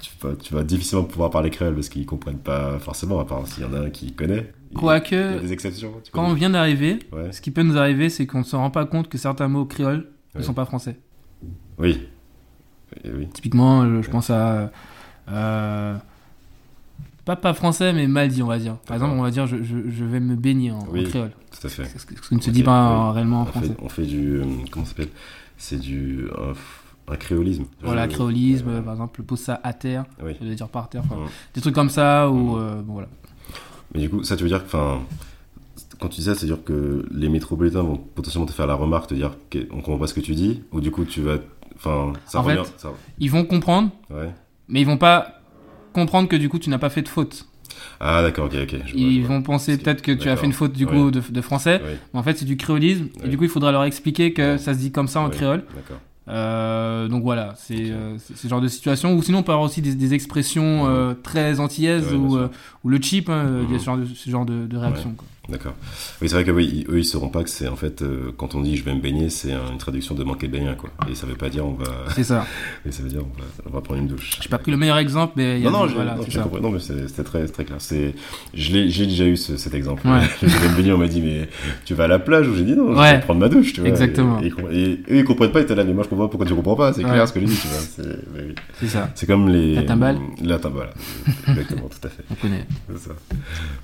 [0.00, 3.46] tu vas, tu vas difficilement pouvoir parler créole parce qu'ils comprennent pas forcément, à part
[3.46, 4.52] s'il y en a un qui connaît.
[4.70, 5.92] Il y a Quoique, des exceptions.
[6.04, 7.32] tu quand on vient d'arriver, Ouais.
[7.32, 9.64] ce qui peut nous arriver, c'est qu'on ne se rend pas compte que certains mots
[9.64, 10.96] créoles ne sont pas français.
[11.78, 12.06] Oui.
[13.34, 14.70] Typiquement, je, je pense à.
[15.28, 15.96] euh,
[17.24, 18.76] pas, pas français, mais mal dit, on va dire.
[18.86, 21.30] Par exemple, on va dire je, je, je vais me baigner en, créole.
[21.50, 21.84] Tout à fait.
[21.96, 23.76] Ce qui ne se dit pas réellement en On fait, français.
[23.82, 24.36] on fait du.
[24.38, 25.10] euh, Comment ça s'appelle?
[25.56, 26.26] C'est du.
[26.38, 26.52] Un,
[27.10, 27.64] un créolisme.
[27.82, 30.32] Voilà, Je- créolisme, euh, par exemple, pose ça à terre, Oui.
[30.40, 31.26] je veux dire par terre, Mhm.
[31.54, 32.58] des trucs comme ça, ou Mhm.
[32.60, 33.08] euh, bon, voilà.
[33.94, 34.66] Mais du coup, ça, tu veux dire que.
[34.66, 35.00] Enfin,
[35.98, 39.14] quand tu dis ça, c'est-à-dire que les métropolitains vont potentiellement te faire la remarque, te
[39.14, 41.36] dire qu'on comprend pas ce que tu dis, ou du coup, tu vas.
[41.76, 42.62] Enfin, ça En revient.
[42.64, 44.30] fait- ça- Ils vont comprendre, Ouais.
[44.68, 45.40] mais ils vont pas
[45.92, 47.46] comprendre que du coup tu n'as pas fait de faute.
[48.00, 48.76] Ah, d'accord, ok, ok.
[48.86, 49.36] je Ils vois.
[49.36, 50.40] vont penser peut-être que tu as d'accord.
[50.40, 51.80] fait une faute du coup de, de français,
[52.12, 54.74] mais en fait c'est du créolisme, et du coup il faudra leur expliquer que ça
[54.74, 55.64] se dit comme ça en créole.
[56.30, 59.14] Euh, donc voilà, c'est euh, c'est ce genre de situation.
[59.14, 62.48] Ou sinon, on peut avoir aussi des, des expressions euh, très antillaises Ouais, ou, euh,
[62.84, 63.78] ou le cheap, hein, il y a Mhm.
[63.78, 65.12] ce genre de, ce genre de, de réaction.
[65.16, 65.26] quoi.
[65.50, 65.74] D'accord.
[66.22, 68.54] Oui, c'est vrai que oui, eux, ils sauront pas que c'est en fait, euh, quand
[68.54, 70.90] on dit je vais me baigner, c'est un- une traduction de manquer de baigner, quoi.
[71.10, 71.84] Et ça veut pas dire on va.
[72.14, 72.46] C'est ça.
[72.86, 74.38] Et ça veut dire on va, on va prendre une douche.
[74.40, 76.22] J'ai pas pris le meilleur exemple, mais il y a Non, non, j'ai voilà, non,
[76.26, 76.46] j'ai ça.
[76.62, 77.78] Non, mais c'était très, très clair.
[77.80, 78.14] C'est,
[78.54, 80.06] j'ai déjà eu ce- cet exemple.
[80.06, 80.20] Ouais.
[80.42, 81.48] je vais me baigner, on m'a dit, mais
[81.84, 83.80] tu vas à la plage ou j'ai dit non, je vais prendre ma douche, tu
[83.80, 83.90] vois.
[83.90, 84.40] Exactement.
[84.40, 86.54] Et, eux, ils comprennent pas, ils étaient là, mais moi je comprends pas pourquoi tu
[86.54, 87.10] comprends pas, c'est Ouais.
[87.10, 87.78] clair ce que je dis, tu vois.
[87.80, 88.02] C'est,
[88.34, 88.54] mais oui.
[88.78, 89.74] C'est ça, C'est comme les.
[89.74, 90.18] La timbale.
[90.42, 90.90] La timbale.
[91.48, 92.24] Exactement, tout à fait.
[92.30, 92.66] on connaît.
[92.92, 93.14] C'est ça.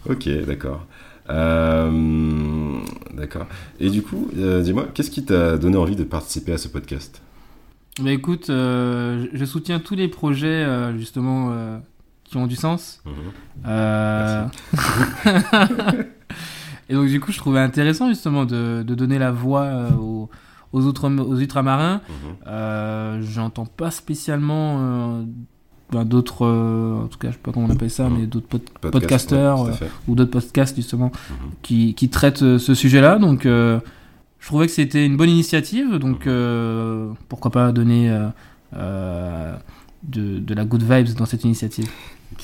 [0.08, 0.86] Ok, d'accord.
[1.30, 2.78] Euh,
[3.14, 3.46] d'accord.
[3.80, 7.20] Et du coup, euh, dis-moi, qu'est-ce qui t'a donné envie de participer à ce podcast?
[8.02, 11.78] Mais écoute, euh, je soutiens tous les projets euh, justement euh,
[12.24, 13.02] qui ont du sens.
[13.06, 13.12] Mhm.
[16.88, 20.30] Et donc du coup, je trouvais intéressant justement de, de donner la voix aux,
[20.72, 22.00] aux, outre, aux ultramarins.
[22.46, 25.24] Euh, J'entends pas spécialement
[25.92, 28.16] ben, d'autres, euh, en tout cas, je sais pas comment on appelle ça, Mhm.
[28.18, 29.90] mais d'autres pod- Podcast, ouais, fait.
[30.08, 31.36] ou d'autres podcasts justement Mhm.
[31.62, 33.18] qui, qui traitent euh, ce sujet-là.
[33.18, 33.78] Donc, euh,
[34.40, 35.96] je trouvais que c'était une bonne initiative.
[35.98, 38.26] Donc, euh, pourquoi pas donner euh,
[38.76, 39.54] euh,
[40.02, 41.86] de, de la good vibes dans cette initiative.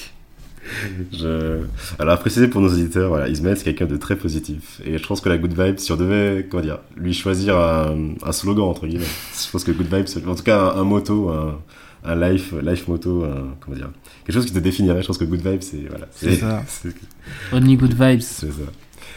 [1.12, 1.62] Je...
[1.98, 4.81] Alors, à préciser pour nos auditeurs, voilà, Ismaël, c'est quelqu'un de très positif.
[4.85, 8.11] Et je pense que la Good Vibe, si on devait, comment dire, lui choisir un,
[8.24, 11.31] un slogan, entre guillemets, je pense que Good Vibe, en tout cas, un, un motto,
[11.31, 11.59] un,
[12.05, 13.91] un life, life motto, un- comment dire,
[14.25, 16.62] quelque chose qui te définirait, je pense que Good Vibe, c'est, voilà, C'est ça.
[17.53, 18.21] Only good vibes.
[18.21, 18.62] c'est ça.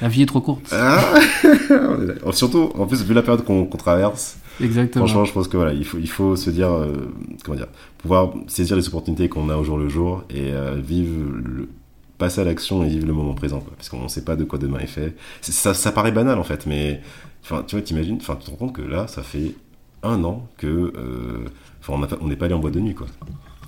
[0.02, 0.68] La vie est trop courte.
[0.72, 1.00] Ah.
[2.34, 5.06] Surtout, en plus, vu la période qu'on traverse, Exactement.
[5.06, 7.12] Franchement, je pense que voilà, il faut, il faut se dire, euh,
[7.44, 7.68] comment dire,
[7.98, 11.68] pouvoir saisir les opportunités qu'on a au jour le jour et euh, vivre, le,
[12.18, 14.44] passer à l'action et vivre le moment présent, quoi, parce qu'on ne sait pas de
[14.46, 15.16] quoi demain est fait.
[15.42, 17.02] Ça, ça paraît banal en fait, mais
[17.44, 19.54] enfin, tu vois, t'imagines, enfin, tu te rends compte que là, ça fait
[20.04, 21.46] un an que, euh,
[21.82, 23.08] enfin, on n'est pas allé en boîte de nuit, quoi.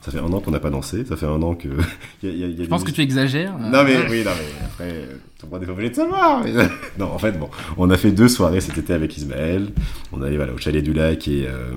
[0.04, 1.68] Ça fait un an qu'on n'a pas dansé, ça fait un an que.
[2.24, 3.58] y a- il y a- il y a je pense que tu exagères.
[3.60, 5.06] non mais oui, non mais après, euh,
[5.38, 6.42] tout le monde est pas obligé de savoir.
[6.46, 6.54] mais-
[7.00, 9.68] non, en fait, bon, on a fait deux soirées cet été avec Ismaël.
[10.14, 11.72] On allait voilà, au chalet du lac et euh,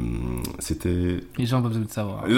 [0.60, 1.16] c'était.
[1.38, 2.24] Les gens ont pas besoin de savoir.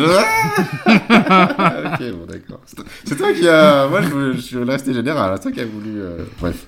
[0.87, 2.61] ok, bon d'accord.
[3.05, 3.89] C'est toi- qui a.
[3.89, 5.33] Moi, je, je suis resté général.
[5.37, 6.01] C'est toi qui a voulu.
[6.01, 6.67] euh, Bref.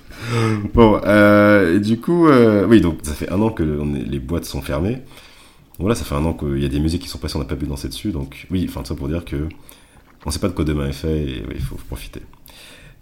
[0.73, 4.03] Bon, euh, et du coup, euh, oui, donc ça fait un an que on est-
[4.03, 5.01] les boîtes sont fermées.
[5.79, 7.45] Voilà, ça fait un an qu'il y a des musiques qui sont passées, on n'a
[7.45, 8.11] pas pu danser dessus.
[8.11, 9.49] Donc oui, enfin tout ça pour dire que
[10.25, 12.21] on sait pas de quoi demain est fait et il faut profiter.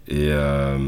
[0.06, 0.78] Et euh,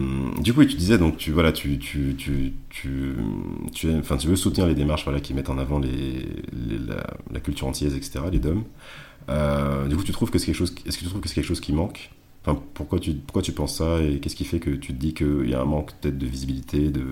[0.42, 4.66] du coup, tu disais donc tu voilà, tu tu tu tu enfin, tu veux soutenir
[4.66, 6.26] les démarches voilà qui mettent en avant les,
[7.32, 8.20] la, culture antillaise etc.
[8.30, 8.64] Les DOM.
[9.28, 11.34] Euh, du coup, tu trouves que c'est quelque chose, est-ce que tu trouves que c'est
[11.34, 12.10] quelque chose qui manque?
[12.44, 15.14] Enfin, pourquoi tu pourquoi tu penses ça et qu'est-ce qui fait que tu te dis
[15.14, 17.04] qu'il y a un manque peut-être de visibilité de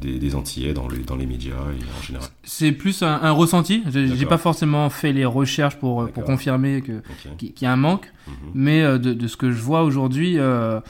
[0.00, 3.30] des, des, Antillais dans les, dans les médias et en général C'est plus un, un
[3.30, 3.82] ressenti.
[3.90, 7.54] J'ai pas forcément fait les recherches pour, pour confirmer qu'il okay.
[7.60, 8.50] y a un manque, mm -hmm.
[8.54, 10.80] mais euh, de, de, ce que je vois aujourd'hui, euh,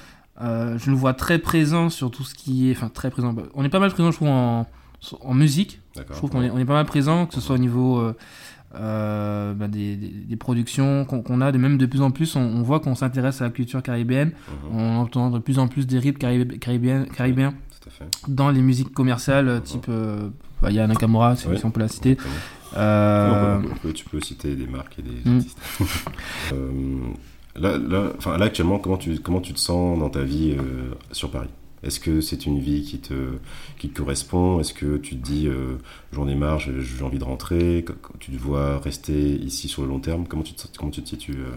[0.41, 2.77] euh, je le vois très présent sur tout ce qui est.
[2.77, 3.35] Enfin, très présent.
[3.55, 4.67] On est pas mal présent, je trouve, en,
[5.31, 5.81] en musique.
[5.97, 7.91] Je trouve qu'on est, on est pas mal présent, que ce soit au niveau.
[8.75, 12.37] Euh, bah des, des, des, productions qu'on qu a, de même de plus en plus,
[12.37, 14.29] on, on voit qu'on s'intéresse à la culture caribéenne.
[14.29, 14.81] Mm -hmm.
[14.81, 17.55] On entend de plus en plus des rythmes carib caribéens, caribéens
[18.27, 19.87] dans les musiques commerciales, type.
[19.89, 20.29] Euh,
[20.61, 22.17] bah, il y a Nakamura, si, on peut la citer.
[22.77, 23.61] Euh...
[23.65, 25.37] On peut, tu peux citer des marques et des mm.
[25.37, 25.61] artistes.
[26.53, 26.71] euh,
[27.57, 31.31] là, là, là, actuellement, comment tu, comment tu te sens dans ta vie euh, sur
[31.31, 31.49] Paris?
[31.83, 33.39] Est-ce que c'est une vie qui te,
[33.79, 34.61] qui te correspond?
[34.61, 35.77] Est-ce que tu te dis euh,
[36.13, 37.85] j'en ai marre, j'ai envie de rentrer?
[38.19, 40.27] Tu te vois rester ici sur le long terme?
[40.27, 41.51] Comment tu te, comment tu te situes euh...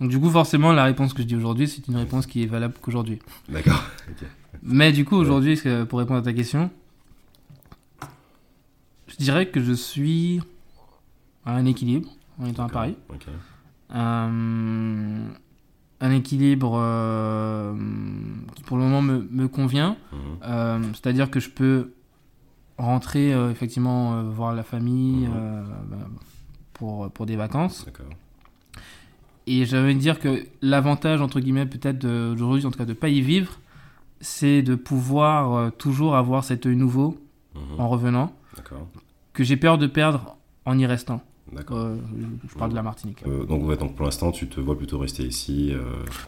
[0.00, 2.46] Donc du coup forcément la réponse que je dis aujourd'hui c'est une réponse qui est
[2.46, 3.18] valable qu'aujourd'hui.
[3.48, 3.82] D'accord.
[4.10, 4.26] okay.
[4.62, 6.70] Mais du coup aujourd'hui pour répondre à ta question,
[9.06, 10.40] je dirais que je suis
[11.44, 12.08] à un équilibre
[12.40, 12.96] en étant à Paris.
[13.08, 13.30] Okay.
[13.94, 15.28] Euh,
[16.00, 17.74] un équilibre euh,
[18.54, 19.96] qui pour le moment me, me convient.
[20.12, 20.16] Mmh.
[20.44, 21.92] Euh, C'est-à-dire que je peux
[22.78, 25.32] rentrer euh, effectivement voir la famille mmh.
[25.90, 25.96] bah,
[26.72, 27.86] pour, pour des vacances.
[29.46, 33.08] Et j'avais dire que l'avantage, entre guillemets, peut-être d'aujourd'hui, en tout cas de ne pas
[33.08, 33.58] y vivre,
[34.20, 37.18] c'est de pouvoir toujours avoir cet œil nouveau
[37.54, 37.58] mmh.
[37.78, 38.32] en revenant,
[39.32, 41.22] que j'ai peur de perdre en y restant.
[41.52, 41.78] D'accord.
[41.78, 41.96] Euh,
[42.48, 43.22] je parle de la Martinique.
[43.26, 45.72] Euh, donc, ouais, donc pour l'instant, tu te vois plutôt rester ici.
[45.72, 45.82] Euh...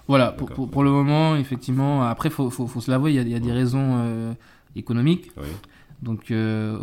[0.09, 2.03] Voilà, pour, pour, pour, le moment, effectivement.
[2.03, 4.35] Après, il faut, faut, faut, se l'avouer, il y a, y a des raisons
[4.77, 5.31] économiques.
[5.37, 5.49] Oui.
[6.03, 6.33] Donc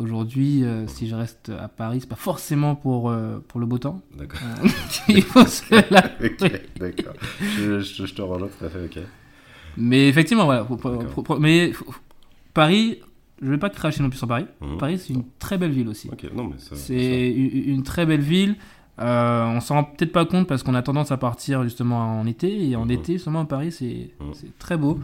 [0.01, 3.13] aujourd'hui, si je reste à Paris, c'est pas forcément pour,
[3.47, 4.01] pour le beau temps.
[4.17, 4.39] D'accord.
[5.09, 6.35] il faut se l'avouer.
[6.79, 7.13] D'accord.
[7.41, 9.03] Je, je, je, te rejoins tout à fait, ok.
[9.75, 10.65] Mais effectivement, voilà.
[11.39, 11.73] mais
[12.53, 12.99] Paris,
[13.41, 14.45] je vais pas cracher non plus sur Paris.
[14.61, 14.77] Mhm.
[14.77, 16.09] Paris, c'est une très belle ville aussi.
[16.11, 16.29] Okay.
[16.75, 18.55] C'est une, très belle ville.
[18.99, 22.25] Euh, on s'en rend peut-être pas compte parce qu'on a tendance à partir justement en
[22.27, 22.69] été.
[22.69, 22.91] Et en Mhm.
[22.91, 24.99] été, seulement à Paris, c'est c'est très beau.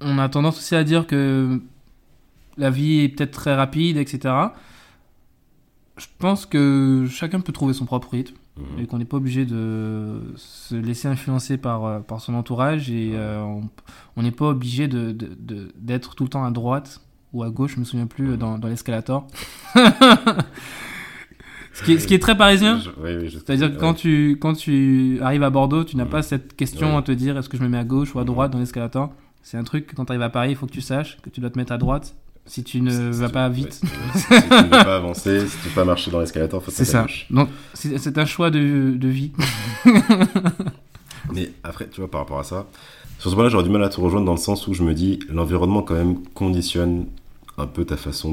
[0.00, 1.60] On a tendance aussi à dire que
[2.56, 4.34] la vie est peut-être très rapide, etc.
[5.96, 8.80] Je pense que chacun peut trouver son propre rythme Mhm.
[8.82, 13.12] et qu'on n'est pas obligé de se laisser influencer par, euh, par son entourage et
[13.14, 13.42] euh,
[14.16, 17.00] on- n'est pas obligé de- de- de- d'être tout le temps à droite
[17.32, 19.26] ou à gauche, je me souviens plus, dans, dans l'escalator.
[21.74, 22.80] ce, qui est, ce qui est très parisien.
[23.02, 26.56] Oui, oui, C'est-à-dire que quand tu, quand tu arrives à Bordeaux, tu n'as pas cette
[26.56, 28.58] question à te dire est-ce que je me mets à gauche ou à droite dans
[28.58, 29.12] l'escalator?
[29.42, 31.30] C'est un truc que quand tu arrives à Paris, il faut que tu saches que
[31.30, 32.14] tu dois te mettre à droite
[32.46, 33.72] si tu ne Si- vas pas vite.
[33.74, 36.20] si tu veux- si tu ne veux pas avancer, si tu veux pas marcher dans
[36.20, 37.06] l'escalator, faut C'est ça.
[37.30, 39.32] Donc c'est c'est un choix de, de vie.
[41.32, 42.66] Mais après, tu vois, par rapport à ça,
[43.18, 44.94] sur ce point-là, j'aurais du mal à te rejoindre dans le sens où je me
[44.94, 47.06] dis, l'environnement quand même conditionne
[47.58, 48.32] un peu ta façon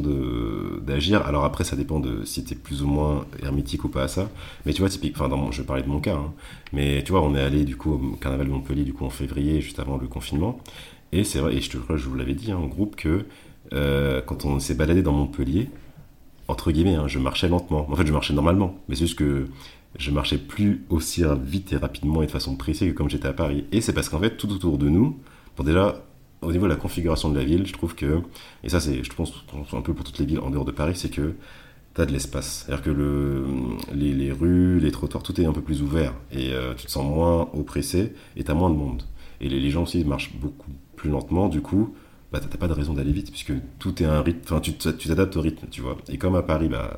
[0.85, 1.25] d'agir.
[1.25, 4.29] Alors après, ça dépend de si t'es plus ou moins hermétique ou pas à ça.
[4.65, 6.33] Mais tu vois, typique, enfin, dans mon, je vais parler de mon cas, hein.
[6.71, 9.09] mais tu vois, on est allé du coup au carnaval de Montpellier, du coup en
[9.09, 10.59] février, juste avant le confinement.
[11.11, 13.25] Et c'est vrai, et je te crois, je vous l'avais dit hein, en groupe que
[13.73, 15.69] euh, quand on s'est baladé dans Montpellier,
[16.47, 17.87] entre guillemets, hein, je marchais lentement.
[17.89, 19.47] En fait, je marchais normalement, mais c'est juste que
[19.97, 23.33] je marchais plus aussi vite et rapidement et de façon pressée que comme j'étais à
[23.33, 23.65] Paris.
[23.71, 25.19] Et c'est parce qu'en fait, tout autour de nous,
[25.57, 26.05] bon déjà,
[26.41, 28.21] au niveau de la configuration de la ville, je trouve que,
[28.63, 29.33] et ça c'est, je pense,
[29.73, 31.35] un peu pour toutes les villes en dehors de Paris, c'est que
[31.95, 32.65] tu as de l'espace.
[32.65, 33.45] C'est-à-dire que le,
[33.93, 37.05] les, rues, les trottoirs, tout est un peu plus ouvert et euh, tu te sens
[37.05, 39.03] moins oppressé et tu as moins de monde.
[39.41, 41.95] Et les, les, gens aussi marchent beaucoup plus lentement, du coup,
[42.31, 45.37] bah, t'as pas de raison d'aller vite puisque tout est un rythme, enfin tu t'adaptes
[45.37, 45.97] au rythme, tu vois.
[46.09, 46.97] Et comme à Paris, bah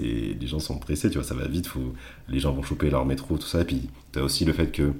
[0.00, 1.70] les gens sont pressés, tu vois, ça va vite,
[2.28, 3.62] les gens vont choper leur métro, tout ça.
[3.62, 4.92] Et puis t'as aussi le fait que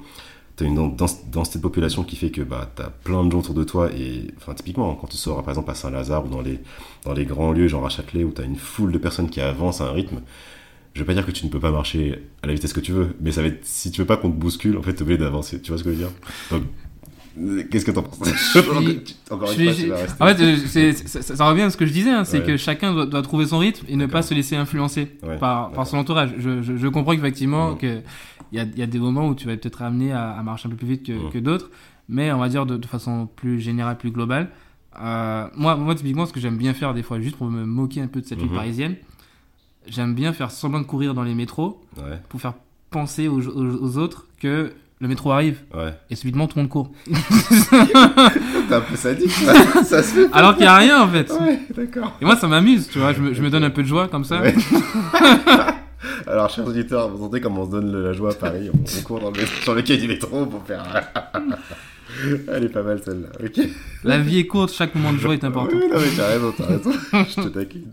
[0.56, 3.64] t'as une densité de population qui fait que bah t'as plein de gens autour de
[3.64, 6.60] toi et enfin typiquement quand tu sors par exemple à Saint-Lazare ou dans les
[7.04, 9.80] dans les grands lieux genre à Châtelet où t'as une foule de personnes qui avancent
[9.80, 10.20] à un rythme.
[10.94, 12.92] Je veux pas dire que tu ne peux pas marcher à la vitesse que tu
[12.92, 15.02] veux, mais ça va être si tu veux pas qu'on te bouscule, en fait t'es
[15.02, 15.60] obligé d'avancer.
[15.60, 16.62] Tu vois ce que je veux dire?
[17.70, 18.20] Qu'est-ce que t'en penses
[19.30, 19.96] Encore une fois.
[20.20, 22.46] En fait, euh, ça, ça, revient à ce que je disais, hein, c'est ouais.
[22.46, 25.72] que chacun doit, doit, trouver son rythme et ne pas se laisser influencer ouais, par,
[25.72, 26.30] par son entourage.
[26.38, 27.78] Je, je, je comprends effectivement mmh.
[27.78, 28.02] qu'il
[28.52, 30.70] y a, y a des moments où tu vas peut-être amené à, à, marcher un
[30.70, 31.30] peu plus vite que, mmh.
[31.30, 31.70] que d'autres,
[32.08, 34.50] mais on va dire de, de, façon plus générale, plus globale.
[35.00, 38.00] Euh, moi, moi, typiquement, ce que j'aime bien faire des fois, juste pour me moquer
[38.00, 38.42] un peu de cette mmh.
[38.42, 38.96] ville parisienne,
[39.88, 42.20] j'aime bien faire semblant de courir dans les métros ouais.
[42.28, 42.54] pour faire
[42.90, 44.72] penser aux, aux, aux autres que
[45.04, 45.92] le métro arrive Ouais.
[46.08, 46.90] et subitement tout le monde court.
[47.06, 49.52] T'es un peu sadique, ça,
[49.84, 50.26] ça se fait.
[50.32, 51.30] Alors qu'il y a rien en fait.
[51.30, 52.16] Ouais, d'accord.
[52.22, 54.08] Et moi ça m'amuse, tu vois, je me, je me donne un peu de joie
[54.08, 54.40] comme ça.
[54.40, 54.54] Ouais.
[56.26, 58.70] Alors, chers auditeurs, vous entendez comment on se donne la joie à Paris?
[58.72, 60.82] On, on court dans le, sur le quai du métro pour faire.
[62.52, 63.66] Elle est pas mal celle-là, ok
[64.04, 65.76] La vie est courte, chaque moment de joie est important.
[65.76, 66.92] Oui, non, mais t'as raison, t'as raison.
[67.12, 67.92] Je te taquine.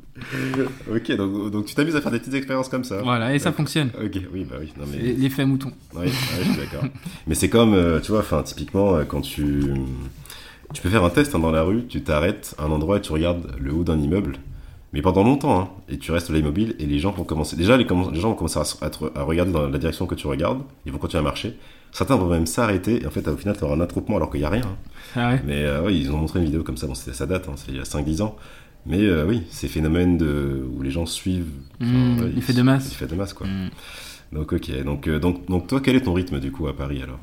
[0.94, 3.02] Ok, donc, donc tu t'amuses à faire des petites expériences comme ça.
[3.02, 3.90] Voilà, et ça fonctionne.
[4.04, 4.72] Ok, oui, bah oui.
[4.92, 5.14] Mais...
[5.14, 5.72] L'effet mouton.
[5.94, 6.88] Oui, ouais, je suis d'accord.
[7.28, 9.66] Mais c'est comme, euh, tu vois, enfin, typiquement, euh, quand tu.
[10.74, 13.02] Tu peux faire un test hein, dans la rue, tu t'arrêtes à un endroit et
[13.02, 14.38] tu regardes le haut d'un immeuble,
[14.94, 17.56] mais pendant longtemps, hein, et tu restes là immobile, et les gens vont commencer.
[17.56, 20.28] Déjà, les, gens vont commencer à, à te- à regarder dans la direction que tu
[20.28, 21.58] regardes, ils vont continuer à marcher.
[21.92, 24.40] Certains vont même s'arrêter, et en fait, au final, tu auras un attroupement alors qu'il
[24.40, 24.64] n'y a rien.
[24.64, 24.76] hein.
[25.16, 25.42] Ah ouais.
[25.46, 27.54] Mais euh, oui, ils ont montré une vidéo comme ça, bon, c'était- ça date, hein,
[27.56, 28.36] c'est il y a 5-10 ans.
[28.86, 31.52] Mais euh, oui, ces phénomènes de, où les gens suivent.
[31.80, 32.90] Mmh, ouais, l'effet ils- de masse.
[32.90, 33.46] L'effet de masse, quoi.
[33.48, 33.70] Mm.
[34.32, 34.84] Donc, ok.
[34.84, 37.20] Donc, euh, donc, donc, toi, quel est ton rythme, du coup, à Paris, alors?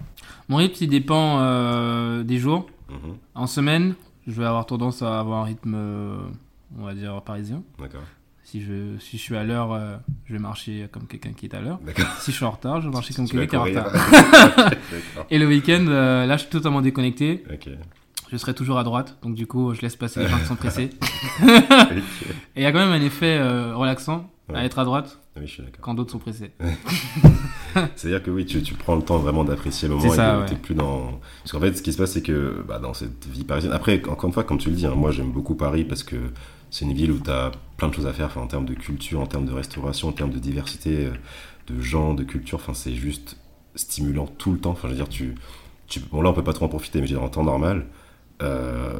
[0.48, 2.66] Mon rythme, il dépend euh, des jours.
[2.90, 3.94] Mhm, En semaine,
[4.26, 5.74] je vais avoir tendance à avoir un rythme,
[6.76, 7.62] on va dire, parisien.
[7.78, 8.02] D'accord.
[8.44, 11.54] Si je, si je suis à l'heure, euh, je vais marcher comme quelqu'un qui est
[11.54, 11.78] à l'heure.
[12.20, 14.70] Si je suis en retard, je vais marcher comme quelqu'un qui est en retard.
[15.30, 17.44] Et le week-end, euh, là, je suis totalement déconnecté.
[18.30, 19.18] Je serai toujours à droite.
[19.22, 20.90] Donc, du coup, je laisse passer les gens qui sont pressés.
[21.42, 25.40] Et il y a quand même un effet euh, relaxant à être à droite Ah
[25.40, 25.80] Oui, je suis d'accord.
[25.82, 26.50] quand d'autres sont pressés.
[27.96, 30.46] C'est-à-dire que oui, tu, tu prends le temps vraiment d'apprécier le moment ça, et ouais.
[30.46, 31.20] t'es plus dans.
[31.42, 33.72] Parce qu'en fait, ce qui se passe, c'est que bah, dans cette vie parisienne.
[33.74, 36.16] Après, encore une fois, comme tu le dis, hein, moi j'aime beaucoup Paris parce que
[36.70, 38.74] c'est une ville où tu as plein de choses à faire enfin, en termes de
[38.74, 41.10] culture, en termes de restauration, en termes de diversité euh,
[41.68, 42.58] de gens, de culture.
[42.60, 43.36] Enfin, c'est juste
[43.74, 44.70] stimulant tout le temps.
[44.70, 45.34] Enfin, je veux dire, tu.
[45.86, 46.00] tu...
[46.00, 47.86] Bon, là, on peut pas trop en profiter, mais je veux dire, en temps normal.
[48.42, 48.98] euh,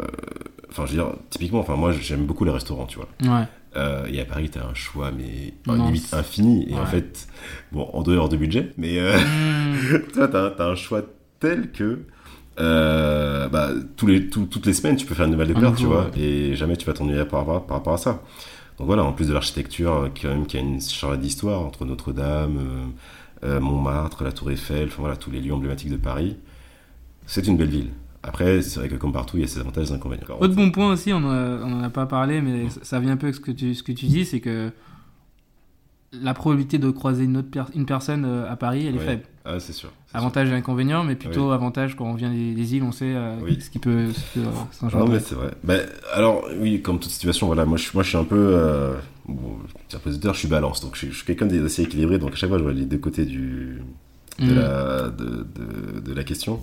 [0.70, 3.08] Enfin, je veux dire, typiquement, enfin, moi j'aime beaucoup les restaurants, tu vois.
[3.22, 3.44] Ouais.
[3.76, 6.70] Euh, et à Paris, t'as un choix, mais Non, limite infini.
[6.70, 7.26] Et en fait,
[7.72, 9.18] bon, en dehors de budget, mais euh,
[9.88, 10.12] Mm.
[10.12, 11.02] toi, t'as, t'as un choix
[11.40, 12.00] tel que
[12.60, 15.86] euh, bah, tous les, tout- toutes les semaines, tu peux faire une nouvelle découverte, tu
[15.86, 18.22] vois, et jamais tu vas t'ennuyer par, rapport- par rapport à ça.
[18.78, 21.84] Donc voilà, en plus de l'architecture, euh, quand même, qui a une charge d'histoire entre
[21.84, 22.58] Notre-Dame,
[23.44, 26.36] euh, Montmartre, la Tour Eiffel, enfin voilà, tous les lieux emblématiques de Paris,
[27.26, 27.90] c'est une belle ville.
[28.22, 30.24] Après, c'est vrai que comme partout, il y a ses avantages et ses inconvénients.
[30.40, 33.26] Autre bon point aussi, on n'en a pas parlé, mais ça- ça vient un peu
[33.26, 34.70] avec ce que tu, ce que tu dis, c'est que
[36.12, 39.04] la probabilité de croiser une, autre per- une personne à Paris, elle est Ouais.
[39.04, 39.22] faible.
[39.50, 39.90] Ah, c'est sûr.
[40.50, 43.58] et inconvénient, mais plutôt avantage quand on vient des, des îles, on sait euh, Oui.
[43.60, 45.50] ce qui peut, ce euh, Non, mais c'est vrai.
[45.64, 45.80] Ben,
[46.12, 48.36] alors, oui, comme toute situation, voilà, moi, je, moi, je suis un peu.
[48.54, 48.94] Euh,
[49.26, 49.56] bon,
[50.34, 50.80] je suis balance.
[50.82, 52.18] Donc, je, suis- je suis quelqu'un d'assez équilibré.
[52.18, 53.80] Donc, à chaque fois, je vois les deux côtés du,
[54.38, 54.54] de, Mm.
[54.54, 56.60] la, de, de, de la question.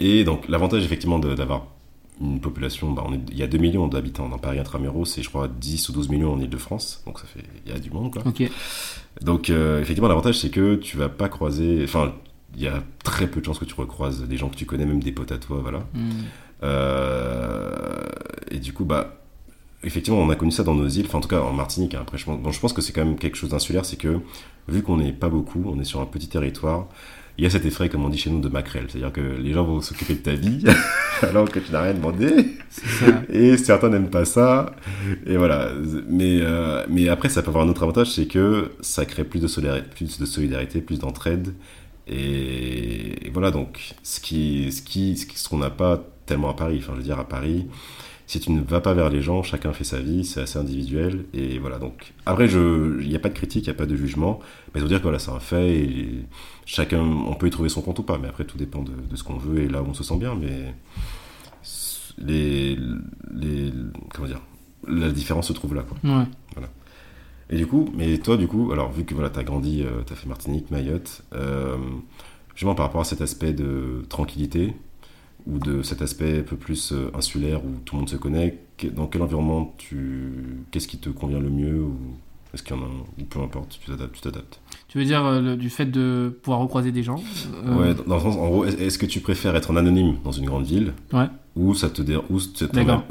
[0.00, 1.66] Et donc, l'avantage, effectivement, d'avoir
[2.20, 2.92] une population.
[2.92, 5.48] bah, on est, il y a 2 millions d'habitants dans Paris intramuros, c'est, je crois,
[5.48, 7.02] 10 ou 12 millions en Ile-de-France.
[7.06, 7.44] Donc, ça fait.
[7.66, 8.22] Il y a du monde, quoi.
[9.20, 11.82] Donc, euh, effectivement, l'avantage, c'est que tu vas pas croiser.
[11.84, 12.12] Enfin,
[12.56, 14.86] il y a très peu de chances que tu recroises des gens que tu connais,
[14.86, 15.80] même des potes à toi, voilà.
[15.94, 16.10] Mm.
[16.62, 18.02] Euh,
[18.50, 19.20] et du coup, bah,
[19.82, 21.94] effectivement, on a connu ça dans nos îles, enfin en tout cas en Martinique.
[21.94, 22.00] hein.
[22.02, 24.20] Après, je pense, bon, je pense que c'est quand même quelque chose d'insulaire, c'est que
[24.68, 26.86] vu qu'on n'est pas beaucoup, on est sur un petit territoire,
[27.36, 28.84] il y a cet effet, comme on dit chez nous, de maquerelle.
[28.88, 30.62] C'est-à-dire que les gens vont s'occuper de ta vie
[31.22, 32.28] alors que tu n'as rien demandé.
[32.70, 33.06] Ça.
[33.28, 34.74] Et certains n'aiment pas ça.
[35.26, 35.70] Et voilà.
[36.08, 39.40] Mais, euh, mais après, ça peut avoir un autre avantage, c'est que ça crée plus
[39.40, 41.54] de solidarité, plus, de solidarité, plus d'entraide.
[42.06, 46.78] Et, et voilà, donc, ce qui, ce qui- ce qu'on n'a pas tellement à Paris.
[46.78, 47.66] Enfin, je veux dire, à Paris,
[48.26, 51.24] si tu ne vas pas vers les gens, chacun fait sa vie, c'est assez individuel.
[51.34, 53.96] Et voilà, donc, après, il n'y a pas de critique, il n'y a pas de
[53.96, 54.40] jugement.
[54.74, 56.24] Mais veut dire que voilà, c'est un fait et
[56.64, 58.18] chacun, on peut y trouver son compte ou pas.
[58.18, 60.16] Mais après, tout dépend de, de ce qu'on veut et là où on se sent
[60.16, 60.34] bien.
[60.34, 60.74] Mais
[62.18, 62.76] les,
[63.32, 63.72] les
[64.12, 64.40] comment dire
[64.86, 65.96] la différence se trouve là quoi.
[66.04, 66.24] Ouais.
[67.50, 70.14] et du coup mais toi du coup alors vu que voilà t'as grandi euh, t'as
[70.14, 71.76] fait Martinique Mayotte euh,
[72.54, 74.74] justement par rapport à cet aspect de tranquillité
[75.46, 78.58] ou de cet aspect un peu plus euh, insulaire où tout le monde se connaît
[78.96, 80.32] dans quel environnement tu
[80.70, 81.96] qu'est-ce qui te convient le mieux ou
[82.52, 85.40] est-ce qu'il y en a un ou peu importe tu t'adaptes tu veux dire euh,
[85.40, 87.20] le- du fait de pouvoir recroiser des gens
[87.66, 89.76] euh, ouais dans, dans le sens en gros est- est-ce que tu préfères être en
[89.76, 91.26] anonyme dans une grande ville Ouais.
[91.56, 92.38] ou ça te dé- ou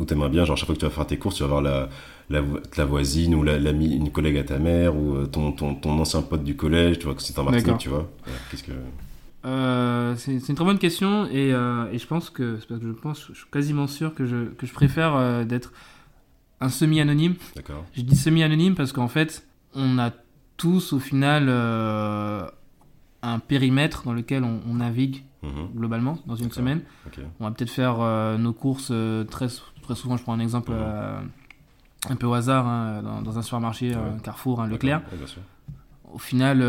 [0.05, 1.89] t'aimerais bien genre chaque fois que tu vas faire tes courses tu vas voir la
[2.29, 5.75] la, vo- la voisine ou la, une collègue à ta mère ou euh, ton, ton,
[5.75, 8.09] ton ancien pote du collège tu vois que c'est en Martinique tu vois.
[8.49, 8.71] Qu'est-ce que
[9.45, 12.87] Euh, c'est une très bonne question et, euh, et je pense que c'est parce que
[12.87, 15.73] je pense je suis quasiment sûr que je, que je préfère euh, d'être
[16.61, 17.35] un semi-anonyme.
[17.55, 20.11] d'accord Je dis semi-anonyme parce qu'en fait, on a
[20.55, 25.71] tous au final un périmètre dans lequel on, on navigue Mhm.
[25.75, 26.83] globalement dans une semaine.
[27.41, 27.97] On va peut-être faire
[28.39, 28.93] nos courses
[29.29, 29.47] très,
[29.81, 30.15] très souvent.
[30.15, 31.29] Je prends un exemple Mhm.
[32.11, 33.95] un peu au hasard hein, dans, dans un supermarché, Ouais.
[34.15, 34.99] un Carrefour, un Leclerc.
[35.01, 35.11] D'accord.
[35.13, 35.41] Ouais, bien sûr
[36.13, 36.59] au final,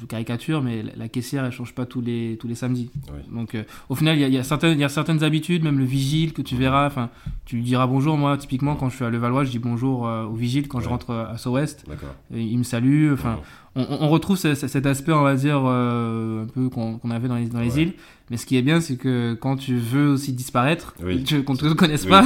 [0.00, 2.90] je caricature, mais la, la caissière, elle change pas tous les, tous les samedis.
[3.08, 3.20] Oui.
[3.34, 5.64] Donc, euh, au final, il y a, il y, a certaines- y a certaines habitudes,
[5.64, 6.86] même le vigile que tu verras.
[6.86, 7.10] Enfin,
[7.44, 8.16] tu lui diras bonjour.
[8.16, 10.88] Moi, typiquement, quand je suis à Levallois, je dis bonjour euh, au vigile quand je
[10.88, 11.84] rentre à Sowest.
[12.32, 13.12] Il me salue.
[13.12, 13.40] Enfin,
[13.78, 17.10] on, on- retrouve ce- ce- cet aspect, on va dire, euh, un peu qu'on qu'on
[17.10, 17.82] avait dans les, dans les Ouais.
[17.82, 17.92] îles.
[18.30, 21.24] Mais ce qui est bien, c'est que quand tu veux aussi disparaître, Oui.
[21.24, 22.10] tu- qu'on te connaisse Oui.
[22.10, 22.24] pas,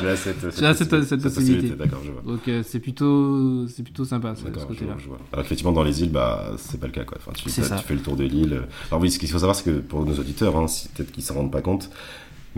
[0.00, 1.70] tu as cette, Tu as cette- cette possibilité.
[1.76, 2.22] D'accord, je vois.
[2.22, 4.92] donc euh, c'est plutôt, c'est plutôt sympa ce, côté-là.
[5.32, 7.18] Alors qu'effectivement, dans les îles, bah, c'est pas le cas, quoi.
[7.20, 8.62] Enfin, tu, tu fais le tour de l'île.
[8.90, 11.22] Alors oui, ce qu'il faut savoir, c'est que pour nos auditeurs, hein, si peut-être qu'ils
[11.24, 11.90] s'en rendent pas compte,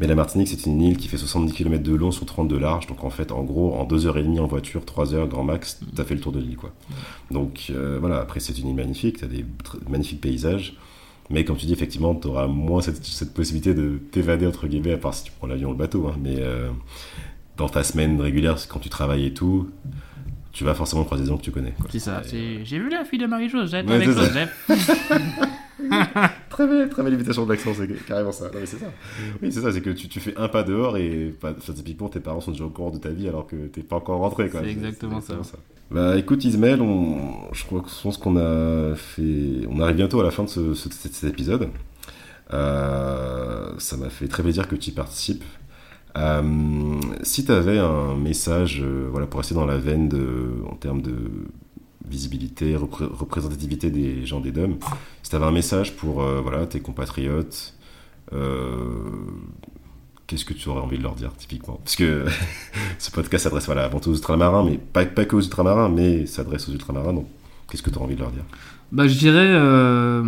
[0.01, 2.57] mais la Martinique, c'est une île qui fait 70 km de long sur 30 de
[2.57, 2.87] large.
[2.89, 6.21] Donc en fait, en gros, en 2h30 en voiture, 3h grand max, t'as fait le
[6.21, 6.73] tour de l'île, quoi.
[7.31, 9.45] Donc euh, voilà, après, c'est une île magnifique, t'as des
[9.89, 10.75] magnifiques paysages.
[11.29, 14.95] Mais comme tu dis, effectivement, tu auras moins cette, cette possibilité de t'évader, entre guillemets,
[14.95, 16.09] à part si tu prends l'avion ou le bateau.
[16.09, 16.17] hein.
[16.21, 16.71] Mais euh,
[17.57, 19.71] dans ta semaine régulière, quand tu travailles et tout,
[20.51, 21.75] tu vas forcément croiser des gens que tu connais.
[21.91, 22.23] C'est ça.
[22.29, 24.09] J'ai vu la fille de Marie-Joseph Ouais, avec.
[24.09, 24.69] Joseph.
[26.61, 28.45] Très belle, très belle imitation de l'accent, c'est carrément ça.
[28.47, 28.93] Non, mais c'est ça.
[29.43, 32.21] Oui, c'est ça, c'est que tu, tu fais un pas dehors et enfin, typiquement tes
[32.21, 34.51] parents sont déjà au courant de ta vie alors que t'es pas encore rentré.
[34.51, 34.61] quoi.
[34.63, 35.35] C'est exactement ça.
[35.91, 37.17] Bah écoute Ismaël, on,
[37.53, 40.49] je crois que je pense qu'on a fait, on arrive bientôt à la fin de
[40.51, 41.69] ce, ce- cet, cet épisode.
[42.53, 45.45] Euh, ça m'a fait très plaisir que tu y participes.
[46.19, 46.43] Euh,
[47.23, 51.03] si tu avais un message, euh, voilà, pour rester dans la veine de, en termes
[51.03, 51.15] de
[52.09, 54.77] visibilité, repré- représentativité des gens des DOM,
[55.23, 57.75] si tu avais un message pour euh, voilà, tes compatriotes,
[58.33, 59.11] euh,
[60.27, 61.81] qu'est-ce que tu aurais envie de leur dire typiquement?
[61.85, 62.25] Parce que
[62.99, 66.27] ce podcast s'adresse voilà, avant tout aux ultramarins, mais pas, pas que aux ultramarins, mais
[66.27, 67.27] s'adresse aux ultramarins, donc
[67.71, 68.45] qu'est-ce que tu aurais envie de leur dire?
[68.93, 70.23] Bah, je dirais, euh,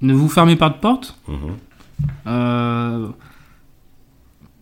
[0.00, 1.18] ne vous fermez pas de porte.
[1.28, 3.12] Mhm,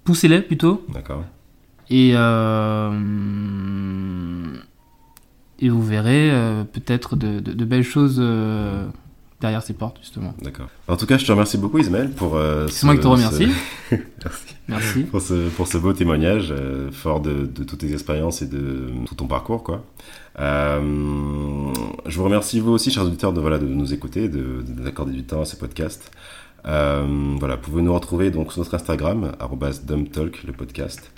[0.04, 0.84] Poussez-les plutôt.
[0.92, 1.22] D'accord.
[1.90, 2.90] Et, euh,
[5.60, 8.86] et vous verrez euh, peut-être de, de- de belles choses euh,
[9.40, 10.34] derrière ces portes, justement.
[10.42, 10.68] D'accord.
[10.88, 12.36] En tout cas, je te remercie beaucoup, Ismaël, pour.
[12.36, 13.48] euh, C'est moi qui te remercie.
[13.90, 13.94] ce-
[14.24, 14.54] Merci.
[14.68, 15.02] Merci.
[15.04, 18.88] Pour ce, pour ce beau témoignage, euh, fort de, de toutes tes expériences et de
[19.06, 19.84] tout ton parcours, quoi.
[20.86, 24.86] Je vous remercie vous aussi, chers auditeurs, de, voilà, de nous écouter, de, de nous
[24.86, 26.10] accorder du temps à ce podcast.
[26.64, 29.32] Voilà, vous pouvez nous retrouver donc sur notre Instagram,
[29.86, 31.10] @dumbtalk le podcast.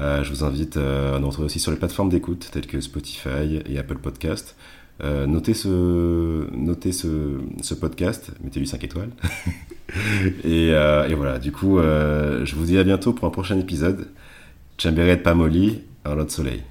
[0.00, 2.80] Euh, je vous invite euh, à nous retrouver aussi sur les plateformes d'écoute telles que
[2.80, 4.56] Spotify et Apple Podcast.
[5.02, 9.10] Euh, notez ce, notez ce, ce podcast, mettez-lui 5 étoiles.
[10.44, 10.72] et,
[11.14, 14.08] voilà, du coup, je vous dis à bientôt pour un prochain épisode.
[14.78, 16.62] Chamberet Pamoli, un lot de soleil.